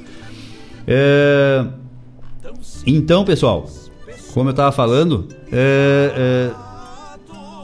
[0.87, 1.65] É...
[2.87, 3.69] Então, pessoal,
[4.33, 6.51] como eu estava falando, é, é,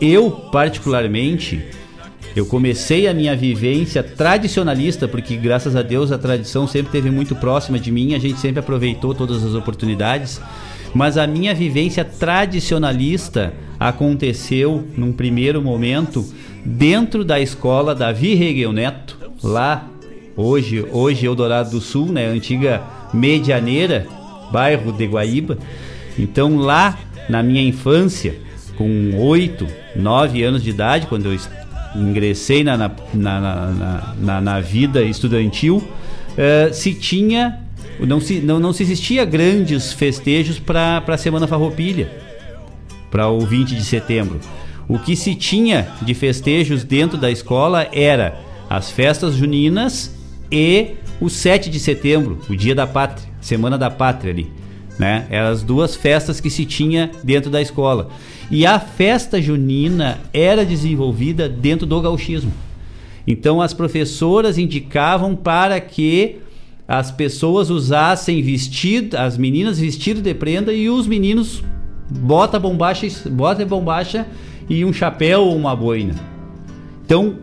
[0.00, 1.64] eu particularmente
[2.34, 7.34] eu comecei a minha vivência tradicionalista, porque graças a Deus a tradição sempre teve muito
[7.34, 10.40] próxima de mim, a gente sempre aproveitou todas as oportunidades.
[10.94, 16.24] Mas a minha vivência tradicionalista aconteceu num primeiro momento
[16.64, 19.88] dentro da escola Davi Hegel Neto, lá
[20.36, 22.82] hoje, hoje Eldorado do Sul, né, antiga
[23.12, 24.06] Medianeira,
[24.50, 25.58] bairro de Guaíba.
[26.18, 26.98] Então lá
[27.28, 28.36] na minha infância,
[28.76, 31.34] com oito, nove anos de idade, quando eu
[31.94, 37.60] ingressei na, na, na, na, na vida estudantil, uh, se tinha.
[38.00, 42.10] Não se, não, não se existia grandes festejos para a Semana Farroupilha,
[43.10, 44.40] para o 20 de setembro.
[44.88, 50.14] O que se tinha de festejos dentro da escola era as festas juninas
[50.50, 54.50] e o 7 de setembro, o Dia da Pátria, Semana da Pátria ali.
[55.02, 55.26] Né?
[55.30, 58.10] Eram as duas festas que se tinha dentro da escola.
[58.48, 62.52] E a festa junina era desenvolvida dentro do gauchismo.
[63.26, 66.36] Então as professoras indicavam para que
[66.86, 71.64] as pessoas usassem vestido, as meninas vestido de prenda e os meninos
[72.08, 74.24] bota bombacha, bota bombacha
[74.70, 76.14] e um chapéu ou uma boina.
[77.04, 77.38] Então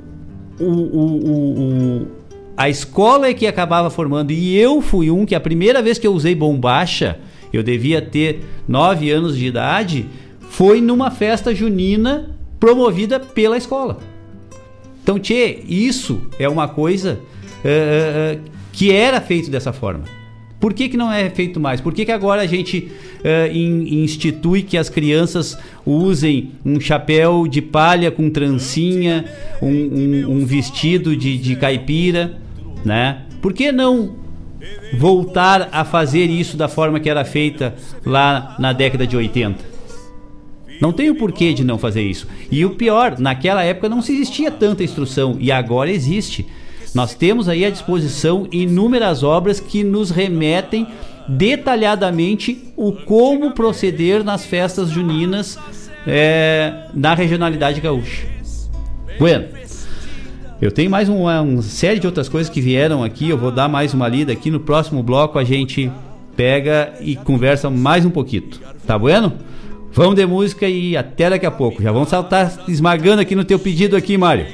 [0.58, 2.08] o, o, o,
[2.56, 6.08] a escola é que acabava formando e eu fui um que a primeira vez que
[6.08, 7.20] eu usei bombacha
[7.52, 10.06] eu devia ter nove anos de idade
[10.50, 14.00] foi numa festa junina promovida pela escola.
[15.02, 17.20] Então, tchê, isso é uma coisa
[17.60, 18.40] uh,
[18.72, 20.04] que era feito dessa forma.
[20.60, 21.80] Por que, que não é feito mais?
[21.80, 27.48] Por que, que agora a gente uh, in, institui que as crianças usem um chapéu
[27.48, 29.26] de palha com trancinha,
[29.62, 32.38] um, um, um vestido de, de caipira,
[32.84, 33.24] né?
[33.42, 34.16] Por que não
[34.98, 37.76] voltar a fazer isso da forma que era feita
[38.06, 39.80] lá na década de 80?
[40.82, 42.28] Não tem o porquê de não fazer isso.
[42.50, 46.46] E o pior, naquela época não se existia tanta instrução e agora existe.
[46.96, 50.88] Nós temos aí à disposição inúmeras obras que nos remetem
[51.28, 55.60] detalhadamente o como proceder nas festas juninas
[56.08, 58.26] é, na regionalidade gaúcha.
[59.20, 59.48] Bueno,
[60.62, 63.30] eu tenho mais uma, uma série de outras coisas que vieram aqui.
[63.30, 64.52] Eu vou dar mais uma lida aqui.
[64.52, 65.92] No próximo bloco a gente
[66.36, 68.50] pega e conversa mais um pouquinho.
[68.86, 69.34] Tá bueno?
[69.92, 71.82] Vamos de música e até daqui a pouco.
[71.82, 74.46] Já vamos saltar esmagando aqui no teu pedido aqui, Mário.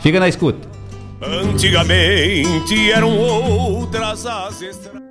[0.00, 0.68] Fica na escuta.
[1.20, 5.05] Antigamente eram outras as estradas.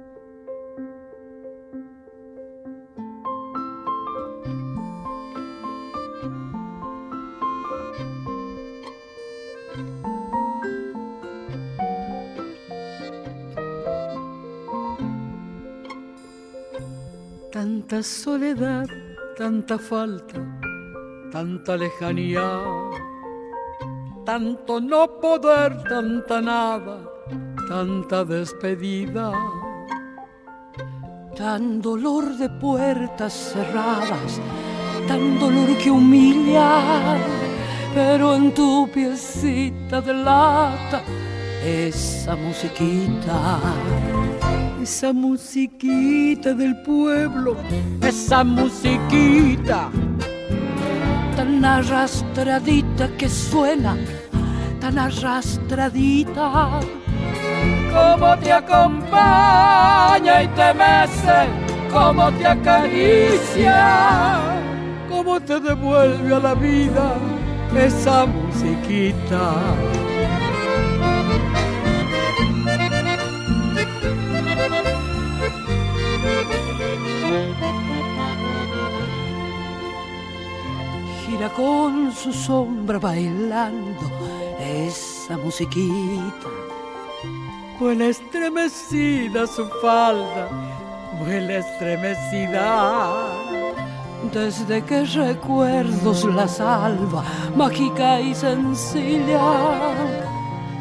[17.65, 18.85] Tanta soledad,
[19.35, 20.39] tanta falta,
[21.31, 22.61] tanta lejanía,
[24.23, 26.99] tanto no poder, tanta nada,
[27.67, 29.31] tanta despedida,
[31.35, 34.39] tan dolor de puertas cerradas,
[35.07, 37.17] tan dolor que humilla,
[37.95, 41.01] pero en tu piecita de lata,
[41.63, 43.59] esa musiquita
[44.81, 47.57] esa musiquita del pueblo,
[48.01, 49.89] esa musiquita
[51.35, 53.97] tan arrastradita que suena,
[54.79, 56.79] tan arrastradita,
[57.93, 61.47] como te acompaña y te mece,
[61.91, 64.39] como te acaricia,
[65.09, 67.15] como te devuelve a la vida
[67.75, 69.53] esa musiquita.
[81.37, 84.01] Con su sombra bailando
[84.59, 86.47] esa musiquita.
[87.79, 90.49] Vuela estremecida su falda,
[91.19, 93.13] vuela estremecida.
[94.33, 97.23] Desde que recuerdos la salva,
[97.55, 99.93] mágica y sencilla,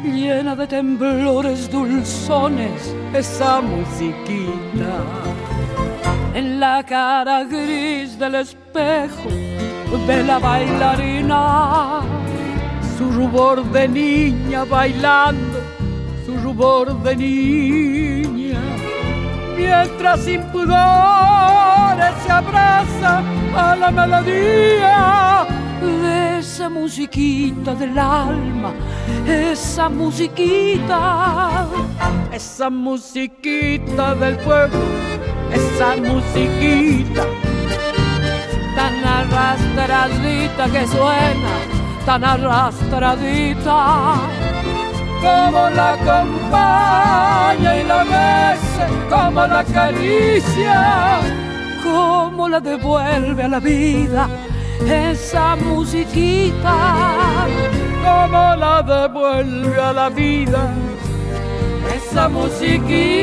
[0.03, 5.03] llena de temblores dulzones, esa musiquita.
[6.33, 9.54] En la cara gris del espejo
[9.97, 12.01] de la bailarina,
[12.97, 15.59] su rubor de niña bailando,
[16.25, 18.59] su rubor de niña,
[19.57, 23.23] mientras sin pudores se abraza
[23.55, 25.47] a la melodía
[25.81, 28.73] de esa musiquita del alma,
[29.25, 31.67] esa musiquita,
[32.33, 34.83] esa musiquita del pueblo,
[35.53, 37.23] esa musiquita
[38.75, 41.53] tan arrastradita que suena,
[42.05, 44.15] tan arrastradita,
[45.21, 51.19] como la acompaña y la besa, como la acaricia,
[51.83, 54.27] como la devuelve a la vida
[54.85, 56.75] esa musiquita,
[58.03, 60.73] como la devuelve a la vida
[61.95, 63.15] esa musiquita.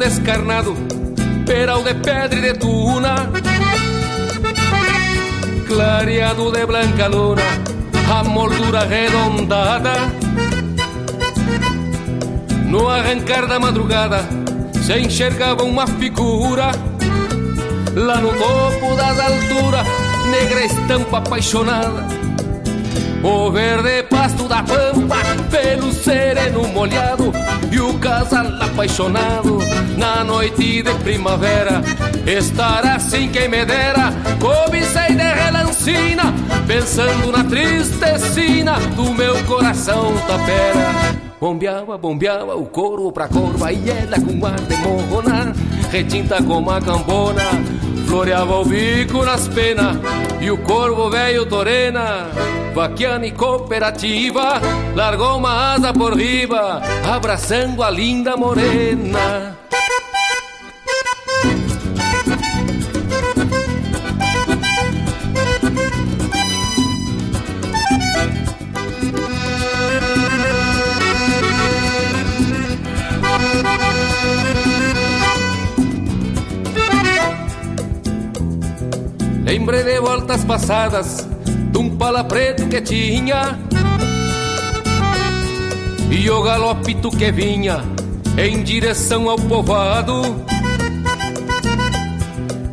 [0.00, 0.74] Descarnado,
[1.44, 3.30] peral de pedra e de tuna,
[5.68, 7.42] clareado de blanca luna,
[8.10, 9.92] a moldura arredondada.
[12.64, 14.24] No arrancar da madrugada,
[14.82, 16.70] se enxergava uma figura
[17.94, 19.86] lá no topo das alturas,
[20.30, 22.06] negra estampa apaixonada.
[23.22, 25.16] O verde pasto da pampa,
[25.50, 27.30] pelo sereno molhado
[27.70, 27.98] E o
[28.40, 29.58] casal apaixonado
[29.96, 31.82] na noite de primavera.
[32.26, 36.34] Estar assim quem me dera, cobicei de relancina
[36.66, 41.18] Pensando na tristecina do meu coração tapera.
[41.40, 45.54] Bombeava, bombeava o couro pra corva E ela com ar de morrona
[45.90, 47.42] Retinta como a cambona
[48.10, 49.96] Floreava o bico nas penas
[50.40, 52.26] E o corvo velho torena
[52.74, 54.60] Vaquiana e cooperativa
[54.96, 59.56] Largou uma asa por riba Abraçando a linda morena
[79.50, 83.58] Lembrei de voltas passadas de um pala preto que tinha
[86.08, 87.82] E o galopito que vinha
[88.38, 90.22] em direção ao povoado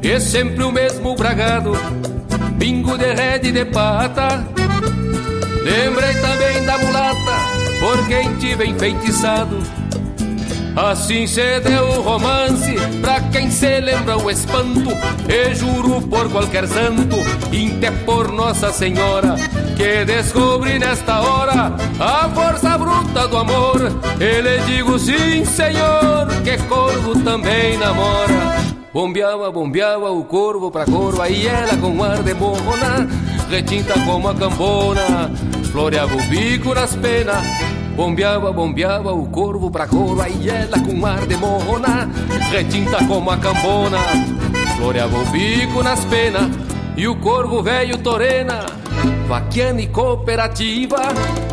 [0.03, 1.71] E sempre o mesmo bragado,
[2.59, 4.45] bingo de rede de pata.
[5.63, 7.35] Lembrei também da mulata,
[7.79, 9.57] por quem tive enfeitiçado
[10.77, 14.91] Assim se deu o romance pra quem se lembra o espanto.
[15.27, 17.15] E juro por qualquer santo,
[17.51, 19.35] inte por Nossa Senhora,
[19.75, 23.91] que descobri nesta hora a força bruta do amor.
[24.19, 28.57] E lhe digo sim, senhor, que corvo também namora.
[28.93, 33.07] Bombeava, bombeava o corvo pra corva e ela com ar de morrona,
[33.49, 35.31] retinta como a cambona,
[35.71, 41.25] floreava o bico nas penas Bombeava, bombeava o corvo pra corva e ela com ar
[41.25, 42.07] de morrona,
[42.51, 43.97] retinta como a cambona,
[44.77, 46.47] floreava o bico nas penas
[46.95, 48.67] e o corvo velho torena,
[49.27, 51.01] vaquiana e cooperativa,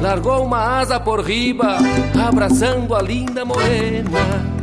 [0.02, 1.78] largou uma asa por riba,
[2.28, 4.53] abraçando a linda morena.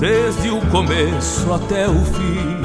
[0.00, 2.60] Desde o começo até o fim.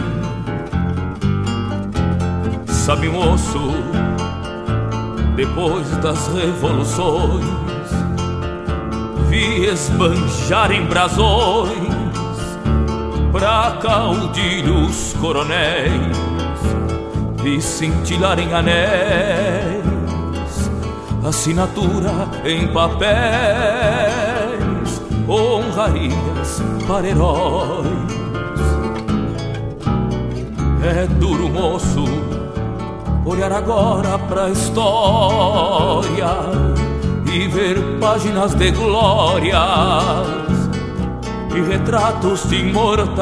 [2.66, 3.72] Sabe, moço,
[5.36, 7.46] depois das revoluções,
[9.30, 11.78] vi esbanjar em brasões
[13.32, 16.18] pra caudilhos coronéis
[17.46, 19.86] e cintilar em anéis,
[21.24, 24.29] assinatura em papéis,
[25.30, 27.88] honrarias para heróis.
[30.84, 32.04] É duro, moço,
[33.26, 36.28] olhar agora pra história
[37.32, 39.62] e ver páginas de glória
[41.56, 43.20] e retratos de imortais.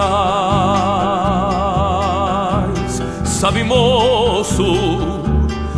[3.25, 4.63] Sabe, moço,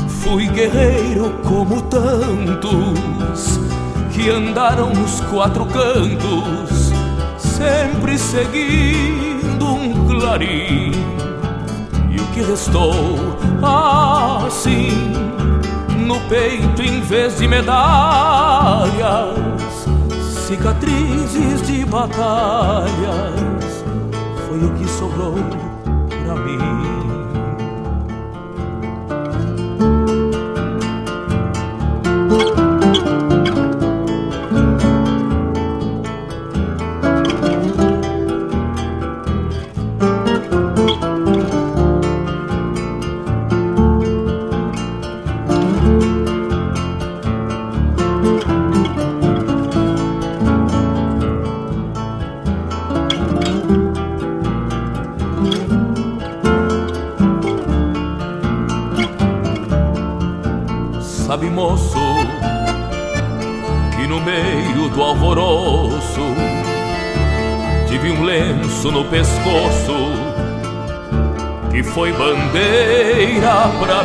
[0.08, 3.19] fui guerreiro como tantos
[4.20, 6.92] que andaram nos quatro cantos,
[7.38, 10.92] sempre seguindo um clarim.
[12.10, 13.16] E o que restou
[13.64, 15.14] assim
[16.06, 19.40] no peito em vez de medalhas?
[20.48, 22.90] cicatrizes de batalhas
[24.48, 25.36] foi o que sobrou
[26.26, 26.69] pra mim.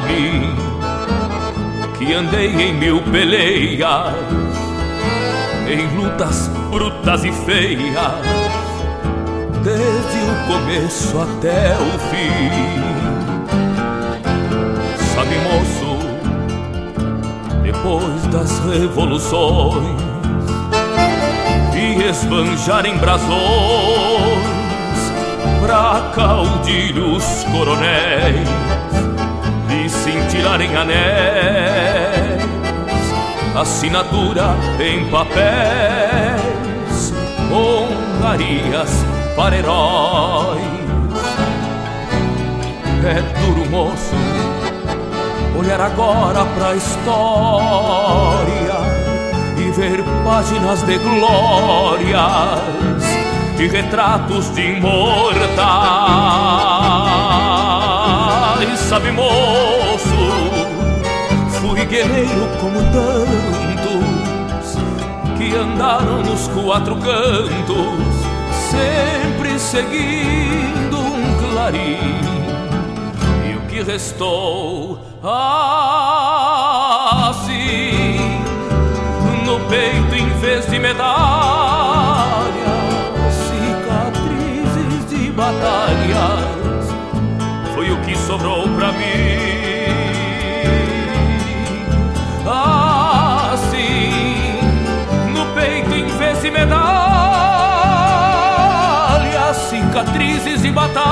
[0.04, 0.54] Mim,
[1.98, 4.14] que andei em mil peleias,
[5.68, 8.12] em lutas brutas e feias,
[9.62, 12.84] desde o começo até o fim.
[15.14, 15.94] Sabe, moço,
[17.62, 20.02] depois das revoluções,
[21.72, 23.34] vi esbanjar em brasões
[25.60, 28.93] pra caudilhos coronéis
[30.34, 32.42] e cintilarem anéis,
[33.54, 37.14] assinatura em papéis,
[37.52, 38.90] honrarias
[39.36, 40.64] para heróis.
[43.04, 44.16] É duro, moço,
[45.56, 47.04] olhar agora pra história
[49.56, 52.60] e ver páginas de glórias
[53.58, 55.54] e retratos de imortais.
[58.88, 60.13] Sabe, moço,
[61.94, 64.02] guerreiro como tantos
[65.38, 68.16] que andaram nos quatro cantos,
[68.68, 72.18] sempre seguindo um clarim.
[73.48, 74.98] E o que restou
[77.30, 78.18] assim
[79.46, 81.14] no peito em vez de medalhas,
[83.46, 86.88] cicatrizes de batalhas,
[87.72, 89.83] foi o que sobrou pra mim.
[96.64, 97.56] Medalhas,
[99.68, 101.04] cicatrizes e batalhas.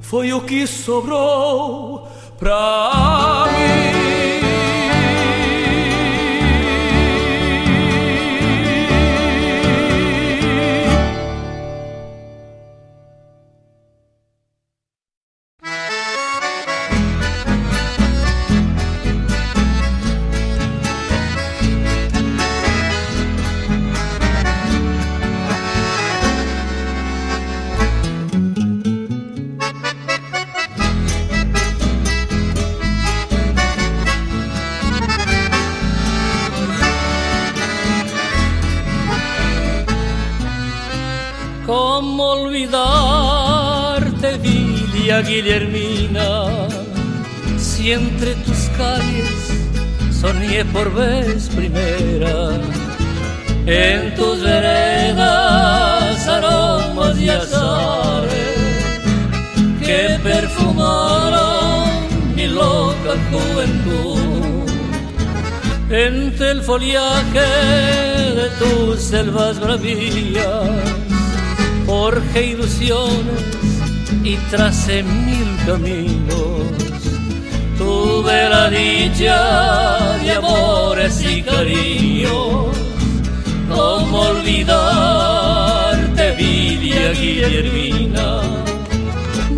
[0.00, 2.08] Foi o que sobrou
[2.38, 3.01] pra
[50.72, 52.60] por vez primera,
[53.66, 58.32] en tus veredas aromas y azares
[59.80, 61.90] que perfumaron
[62.34, 64.42] mi loca juventud.
[65.90, 67.40] Entre el follaje
[68.34, 70.70] de tus selvas bravías,
[71.84, 73.42] forjé ilusiones
[74.24, 76.91] y tracé mil caminos.
[77.82, 82.76] Tuve la dicha de amores y cariños.
[83.68, 85.56] ¿Cómo olvidarte,
[86.36, 88.40] Vilia Guillermina?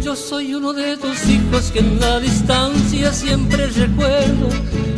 [0.01, 4.48] Yo soy uno de tus hijos que en la distancia siempre recuerdo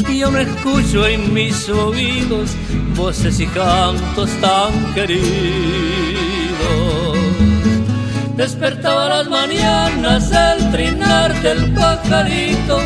[0.08, 2.50] y aún escucho en mis oídos
[2.94, 5.26] voces y cantos tan queridos.
[8.36, 12.78] Despertaba las mañanas el trinar del pajarito,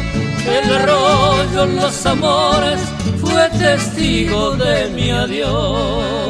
[0.47, 2.81] el arroyo, los amores,
[3.21, 6.30] fue testigo de mi adiós.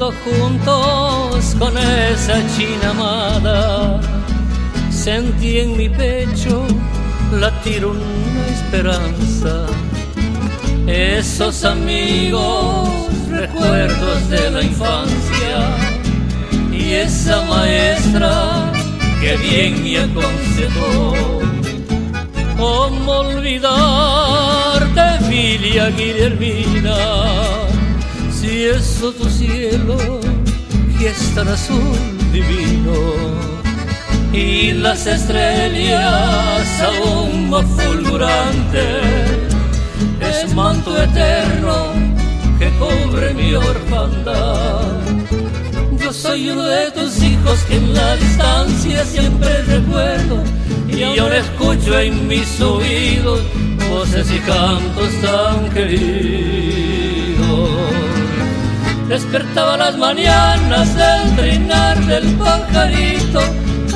[0.00, 4.00] Juntos con esa china amada,
[4.90, 6.66] sentí en mi pecho
[7.32, 9.66] latir una esperanza.
[10.86, 12.88] Esos amigos,
[13.30, 15.76] recuerdos de la infancia
[16.72, 18.72] y esa maestra
[19.20, 21.14] que bien me aconsejó.
[22.56, 27.73] ¿Cómo olvidarte, Vilia Guillermina?
[28.54, 29.96] Y eso tu cielo
[30.98, 31.98] que es tan azul
[32.32, 32.94] divino
[34.32, 39.02] y las estrellas aún más fulgurantes
[40.20, 41.94] es manto eterno
[42.58, 45.00] que cubre mi orfandad.
[46.00, 50.44] Yo soy uno de tus hijos que en la distancia siempre recuerdo
[50.88, 53.40] y ahora escucho en mis oídos
[53.90, 56.93] voces y cantos tan queridos.
[59.08, 63.40] Despertaba las mañanas del trinar del pajarito,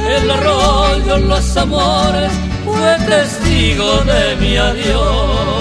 [0.06, 2.30] el arroyo, los amores,
[2.64, 5.57] fue testigo de mi adiós.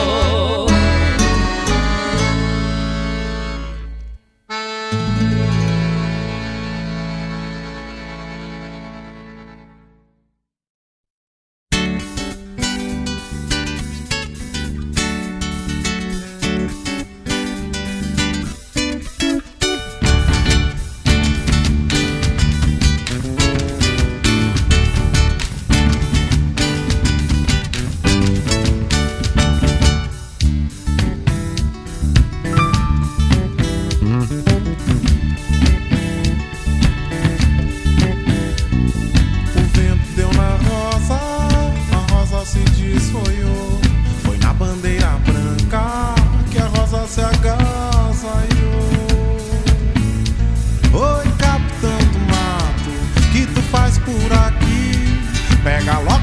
[55.77, 56.16] Pega logo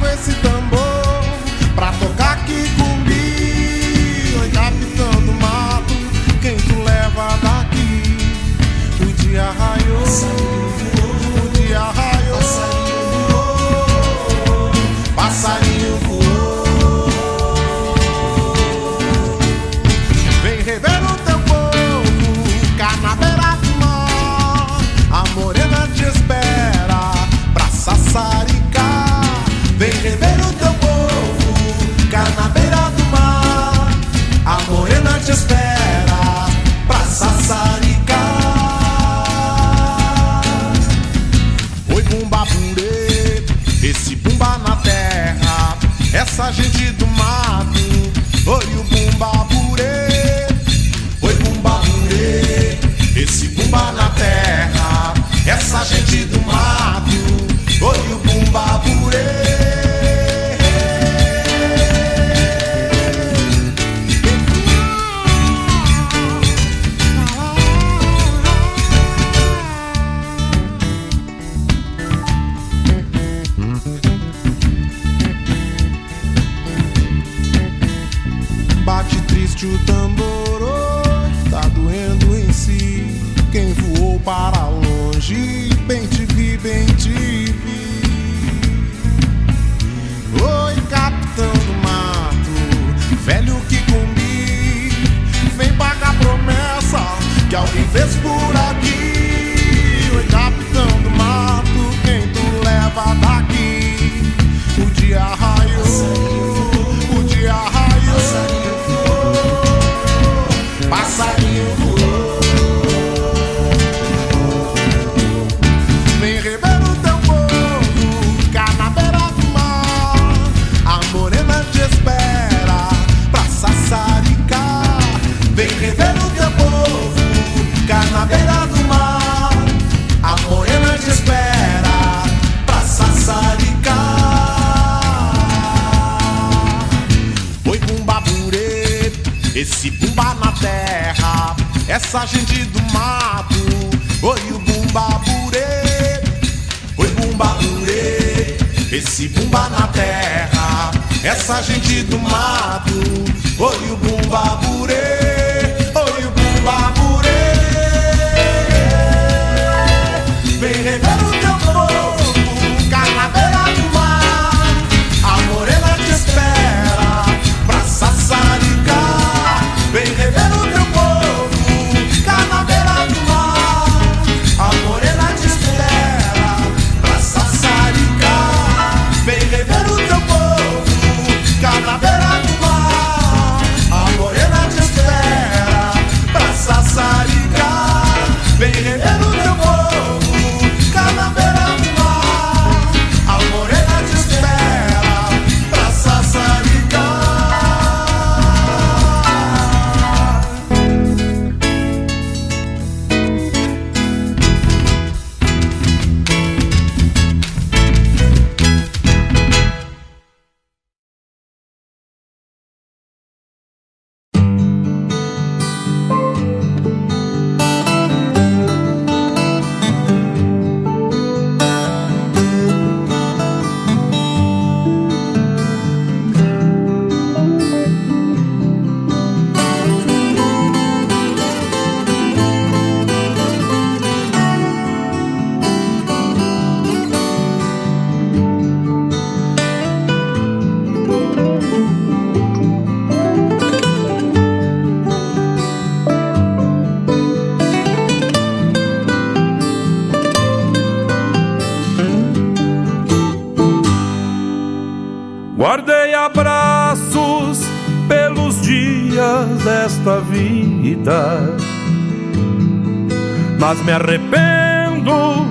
[263.75, 265.47] mas me arrependo,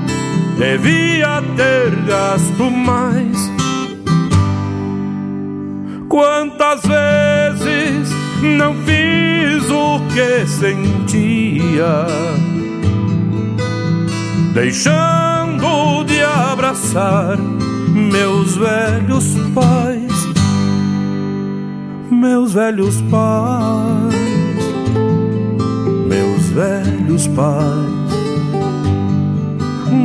[0.57, 3.51] devia ter gasto mais.
[6.07, 8.09] Quantas vezes
[8.57, 12.05] não fiz o que sentia,
[14.53, 17.37] deixando de abraçar
[17.93, 20.27] meus velhos pais,
[22.11, 24.15] meus velhos pais,
[26.07, 27.92] meus velhos pais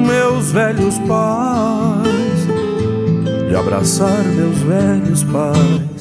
[0.08, 2.48] meus velhos pais,
[3.48, 6.00] de abraçar meus velhos pais.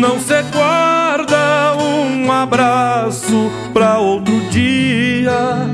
[0.00, 5.66] Não se guarda um abraço para outro dia.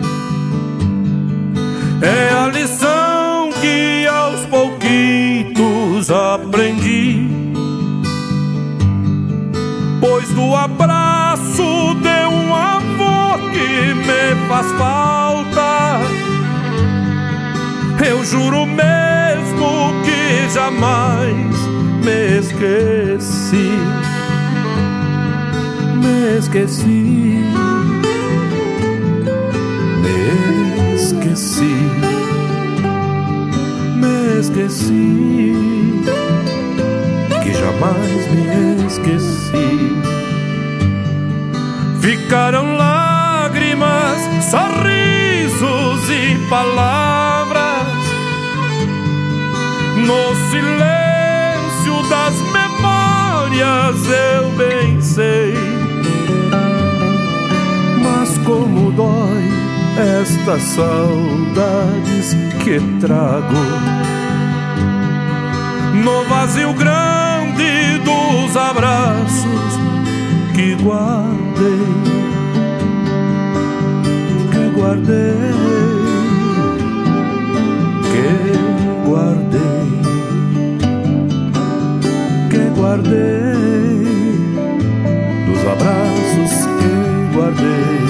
[2.00, 7.28] É a lição que aos pouquitos aprendi.
[10.00, 15.07] Pois do abraço de um amor que me faz parte.
[18.08, 21.58] Eu juro mesmo que jamais
[22.02, 23.70] me esqueci.
[26.02, 27.44] Me esqueci.
[30.02, 31.76] Me esqueci.
[33.94, 35.54] Me esqueci.
[37.42, 39.68] Que jamais me esqueci.
[42.00, 44.18] Ficaram lágrimas,
[44.50, 47.07] sorrisos e palavras
[50.08, 55.52] no silêncio das memórias eu bem sei.
[58.02, 59.44] Mas como dói
[60.16, 63.54] estas saudades que trago
[66.02, 69.78] no vazio grande dos abraços
[70.54, 71.84] que guardei,
[74.74, 75.52] guardei,
[78.10, 79.77] que guardei
[82.88, 84.06] guardei,
[85.46, 88.07] dos abraços que guardei.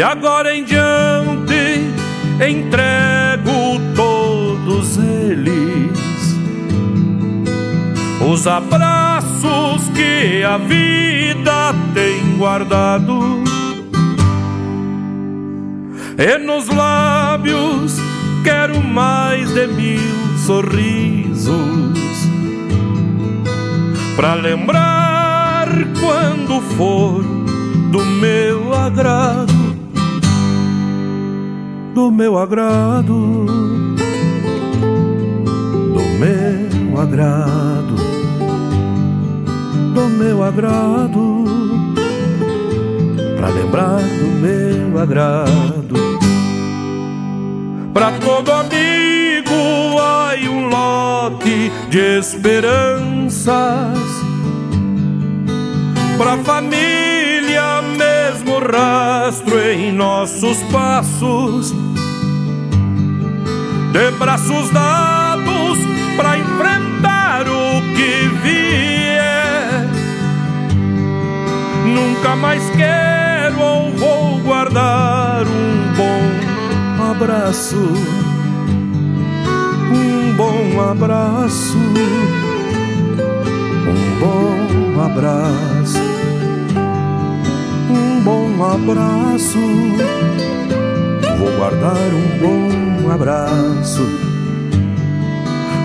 [0.00, 1.92] De agora em diante
[2.40, 6.38] entrego todos eles,
[8.26, 13.44] os abraços que a vida tem guardado,
[16.16, 17.98] e nos lábios
[18.42, 21.52] quero mais de mil sorrisos.
[24.16, 25.68] Para lembrar
[26.00, 27.22] quando for
[27.92, 29.49] do meu agrado
[32.00, 33.44] do meu agrado,
[35.94, 37.94] do meu agrado,
[39.94, 41.44] do meu agrado,
[43.36, 45.94] para lembrar do meu agrado.
[47.92, 53.44] Para todo amigo há um lote de esperanças,
[56.16, 61.79] para família mesmo rastro em nossos passos
[63.92, 65.78] de braços dados
[66.16, 69.88] para enfrentar o que vier.
[71.86, 77.92] Nunca mais quero ou vou guardar um bom abraço,
[79.92, 81.78] um bom abraço,
[83.88, 85.98] um bom abraço,
[87.90, 89.58] um bom abraço.
[91.38, 94.06] Vou guardar um bom abraço.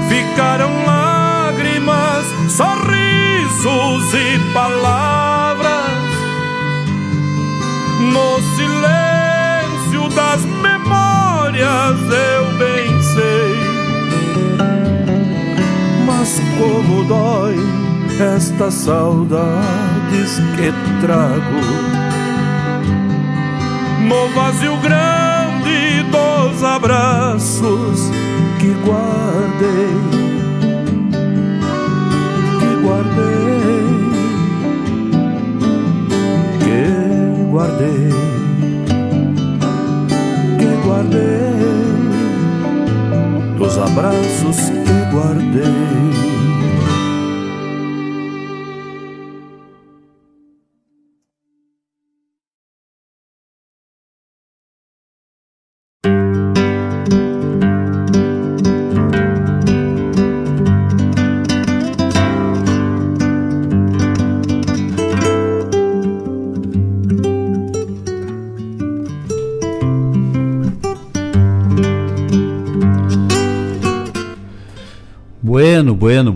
[0.08, 5.86] Ficaram lágrimas, sorrisos e palavras
[8.14, 12.00] no silêncio das memórias.
[12.00, 13.56] Eu bem sei,
[16.06, 17.56] mas como dói
[18.38, 20.72] estas saudades que
[21.02, 21.62] trago
[24.08, 25.35] no vazio grande
[26.56, 28.10] dos abraços
[28.60, 29.92] que guardei,
[32.60, 33.84] que guardei,
[36.64, 36.82] que
[37.52, 38.10] guardei,
[40.58, 41.58] que guardei,
[43.58, 46.15] dos abraços que guardei.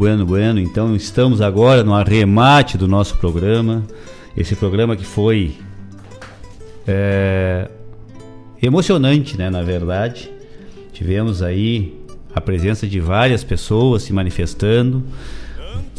[0.10, 0.60] Bueno, bueno.
[0.60, 3.84] Então estamos agora no arremate do nosso programa.
[4.36, 5.56] Esse programa que foi
[6.88, 7.70] é,
[8.60, 9.52] emocionante, né?
[9.52, 10.32] Na verdade,
[11.00, 11.94] Tivemos aí
[12.36, 15.02] a presença de várias pessoas se manifestando,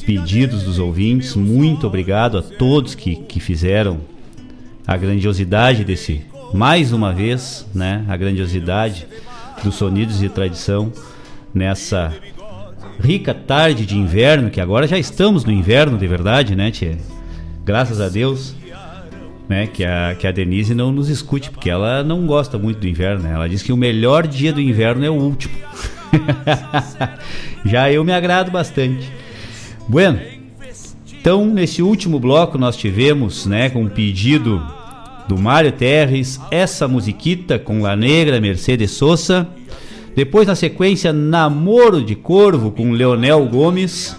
[0.05, 1.35] pedidos dos ouvintes.
[1.35, 4.01] Muito obrigado a todos que, que fizeram
[4.87, 6.21] a grandiosidade desse,
[6.53, 8.05] mais uma vez, né?
[8.09, 9.07] A grandiosidade
[9.65, 10.93] dos sonidos de tradição
[11.55, 12.13] nessa
[13.01, 16.99] rica tarde de inverno, que agora já estamos no inverno de verdade, né, tia?
[17.65, 18.55] Graças a Deus,
[19.49, 22.89] né, que a, que a Denise não nos escute, porque ela não gosta muito do
[22.89, 23.33] inverno, né?
[23.33, 25.55] Ela diz que o melhor dia do inverno é o último.
[27.65, 29.11] já eu me agrado bastante.
[29.89, 30.21] Bueno,
[31.21, 34.63] então nesse último bloco nós tivemos, né, com um pedido
[35.27, 39.49] do Mário Terres, essa musiquita com La Negra Mercedes Sosa
[40.15, 44.17] depois, na sequência, Namoro de Corvo com Leonel Gomes.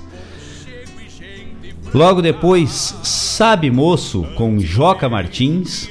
[1.94, 5.90] Logo depois, Sabe Moço com Joca Martins.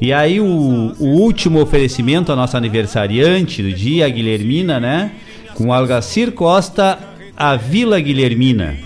[0.00, 5.12] E aí o, o último oferecimento à nossa aniversariante do dia, a Guilhermina, né?
[5.54, 6.98] Com Algacir Costa,
[7.36, 8.76] a Vila Guilhermina.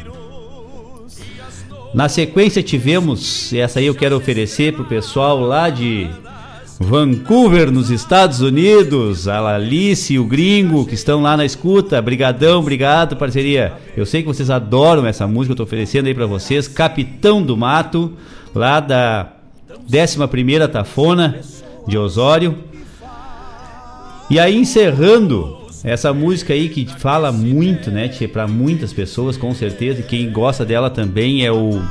[1.95, 6.09] Na sequência tivemos, essa aí eu quero oferecer pro pessoal lá de
[6.81, 12.01] Vancouver, nos Estados Unidos, a Alice e o Gringo que estão lá na escuta.
[12.01, 13.73] Brigadão, obrigado, parceria.
[13.97, 16.69] Eu sei que vocês adoram essa música, eu tô oferecendo aí para vocês.
[16.69, 18.13] Capitão do Mato,
[18.55, 19.33] lá da
[19.91, 21.41] 11ª Tafona
[21.87, 22.57] de Osório.
[24.31, 30.01] E aí encerrando essa música aí que fala muito, né, para muitas pessoas, com certeza,
[30.01, 31.83] e quem gosta dela também é o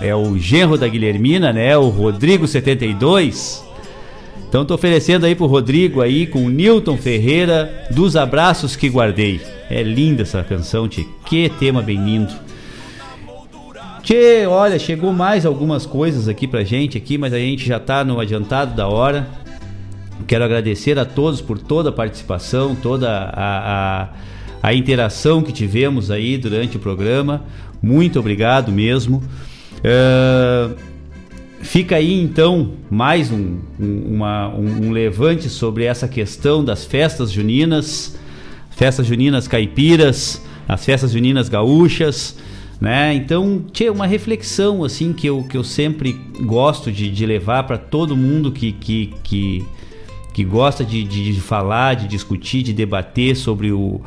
[0.00, 3.73] é o genro da Guilhermina, né, o Rodrigo 72.
[4.54, 9.40] Então estou oferecendo aí pro Rodrigo aí com o Newton Ferreira dos abraços que guardei.
[9.68, 11.04] É linda essa canção, tchê.
[11.26, 12.32] Que tema bem lindo.
[14.04, 18.04] Tchê, olha, chegou mais algumas coisas aqui pra gente aqui, mas a gente já tá
[18.04, 19.26] no adiantado da hora.
[20.24, 24.08] Quero agradecer a todos por toda a participação, toda a, a,
[24.62, 27.42] a interação que tivemos aí durante o programa.
[27.82, 29.20] Muito obrigado mesmo.
[29.80, 30.93] Uh,
[31.64, 37.32] Fica aí então mais um, um, uma, um, um levante sobre essa questão das festas
[37.32, 38.16] juninas,
[38.70, 42.36] festas juninas caipiras, as festas juninas gaúchas,
[42.78, 43.14] né?
[43.14, 46.12] Então, tinha uma reflexão assim que eu, que eu sempre
[46.42, 49.64] gosto de, de levar para todo mundo que, que, que,
[50.34, 54.02] que gosta de, de, falar, de discutir, de debater sobre o,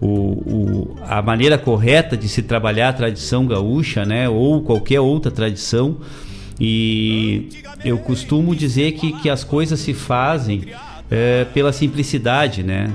[0.00, 4.30] o, o, a maneira correta de se trabalhar a tradição gaúcha, né?
[4.30, 5.98] Ou qualquer outra tradição.
[6.60, 7.48] E
[7.84, 10.62] eu costumo dizer que, que as coisas se fazem
[11.10, 12.92] é, pela simplicidade, né?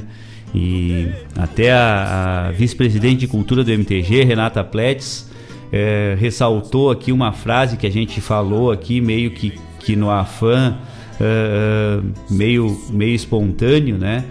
[0.53, 5.29] E até a, a vice-presidente de cultura do MTG, Renata Pletz,
[5.71, 10.77] é, ressaltou aqui uma frase que a gente falou aqui, meio que, que no afã,
[11.19, 14.23] é, é meio, meio espontâneo, né?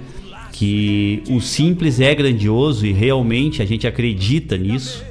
[0.53, 5.05] Que o simples é grandioso e realmente a gente acredita nisso.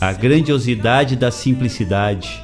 [0.00, 2.42] A grandiosidade da simplicidade.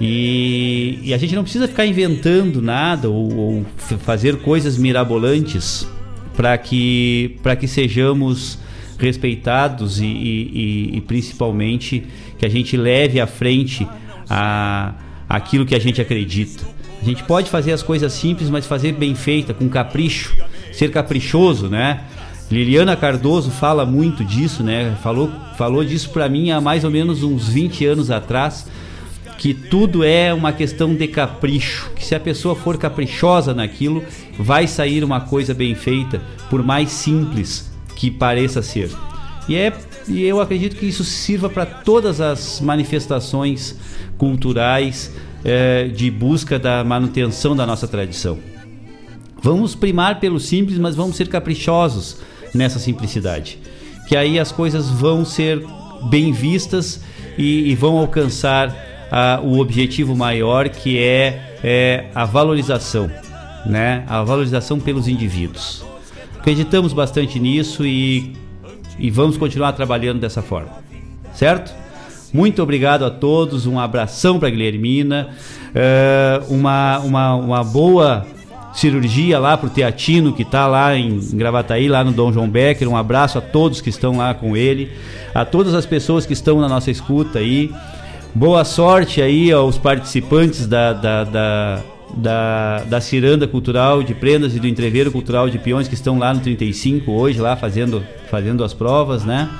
[0.00, 3.66] E, e, a gente não precisa ficar inventando nada ou, ou
[3.98, 5.86] fazer coisas mirabolantes
[6.34, 8.58] para que, que sejamos
[8.98, 12.04] respeitados e, e, e, principalmente
[12.38, 13.86] que a gente leve à frente
[14.28, 14.94] a,
[15.28, 16.64] aquilo que a gente acredita.
[17.02, 20.34] A gente pode fazer as coisas simples, mas fazer bem feita, com capricho,
[20.72, 22.04] ser caprichoso, né?
[22.50, 24.96] Liliana Cardoso fala muito disso, né?
[25.02, 28.66] Falou, falou disso para mim há mais ou menos uns 20 anos atrás
[29.40, 34.04] que tudo é uma questão de capricho, que se a pessoa for caprichosa naquilo,
[34.38, 38.90] vai sair uma coisa bem feita, por mais simples que pareça ser.
[39.48, 39.72] E é
[40.06, 43.76] e eu acredito que isso sirva para todas as manifestações
[44.18, 45.10] culturais
[45.42, 48.38] é, de busca da manutenção da nossa tradição.
[49.42, 52.18] Vamos primar pelo simples, mas vamos ser caprichosos
[52.54, 53.58] nessa simplicidade.
[54.06, 55.64] Que aí as coisas vão ser
[56.10, 57.00] bem vistas
[57.38, 63.10] e, e vão alcançar a, o objetivo maior que é, é a valorização,
[63.66, 64.04] né?
[64.06, 65.84] A valorização pelos indivíduos.
[66.38, 68.34] Acreditamos bastante nisso e,
[68.98, 70.70] e vamos continuar trabalhando dessa forma,
[71.34, 71.74] certo?
[72.32, 75.30] Muito obrigado a todos, um abração para Guilhermina,
[75.74, 78.24] uh, uma, uma, uma boa
[78.72, 82.88] cirurgia lá pro Teatino que está lá em Gravataí, lá no Dom João Becker.
[82.88, 84.92] Um abraço a todos que estão lá com ele,
[85.34, 87.72] a todas as pessoas que estão na nossa escuta aí.
[88.34, 91.82] Boa sorte aí aos participantes da, da, da,
[92.14, 96.32] da, da Ciranda Cultural de Prendas e do Entreveiro Cultural de Peões que estão lá
[96.32, 99.50] no 35 hoje, lá fazendo, fazendo as provas, né?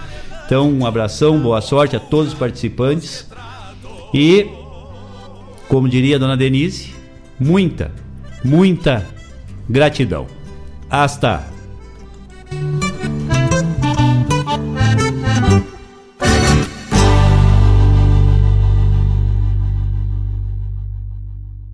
[0.47, 3.29] Então, um abração, boa sorte a todos os participantes.
[4.15, 4.47] E,
[5.69, 6.95] como diria a dona Denise,
[7.41, 7.91] muita,
[8.45, 9.05] muita
[9.69, 10.27] gratidão.
[10.89, 11.50] Hasta!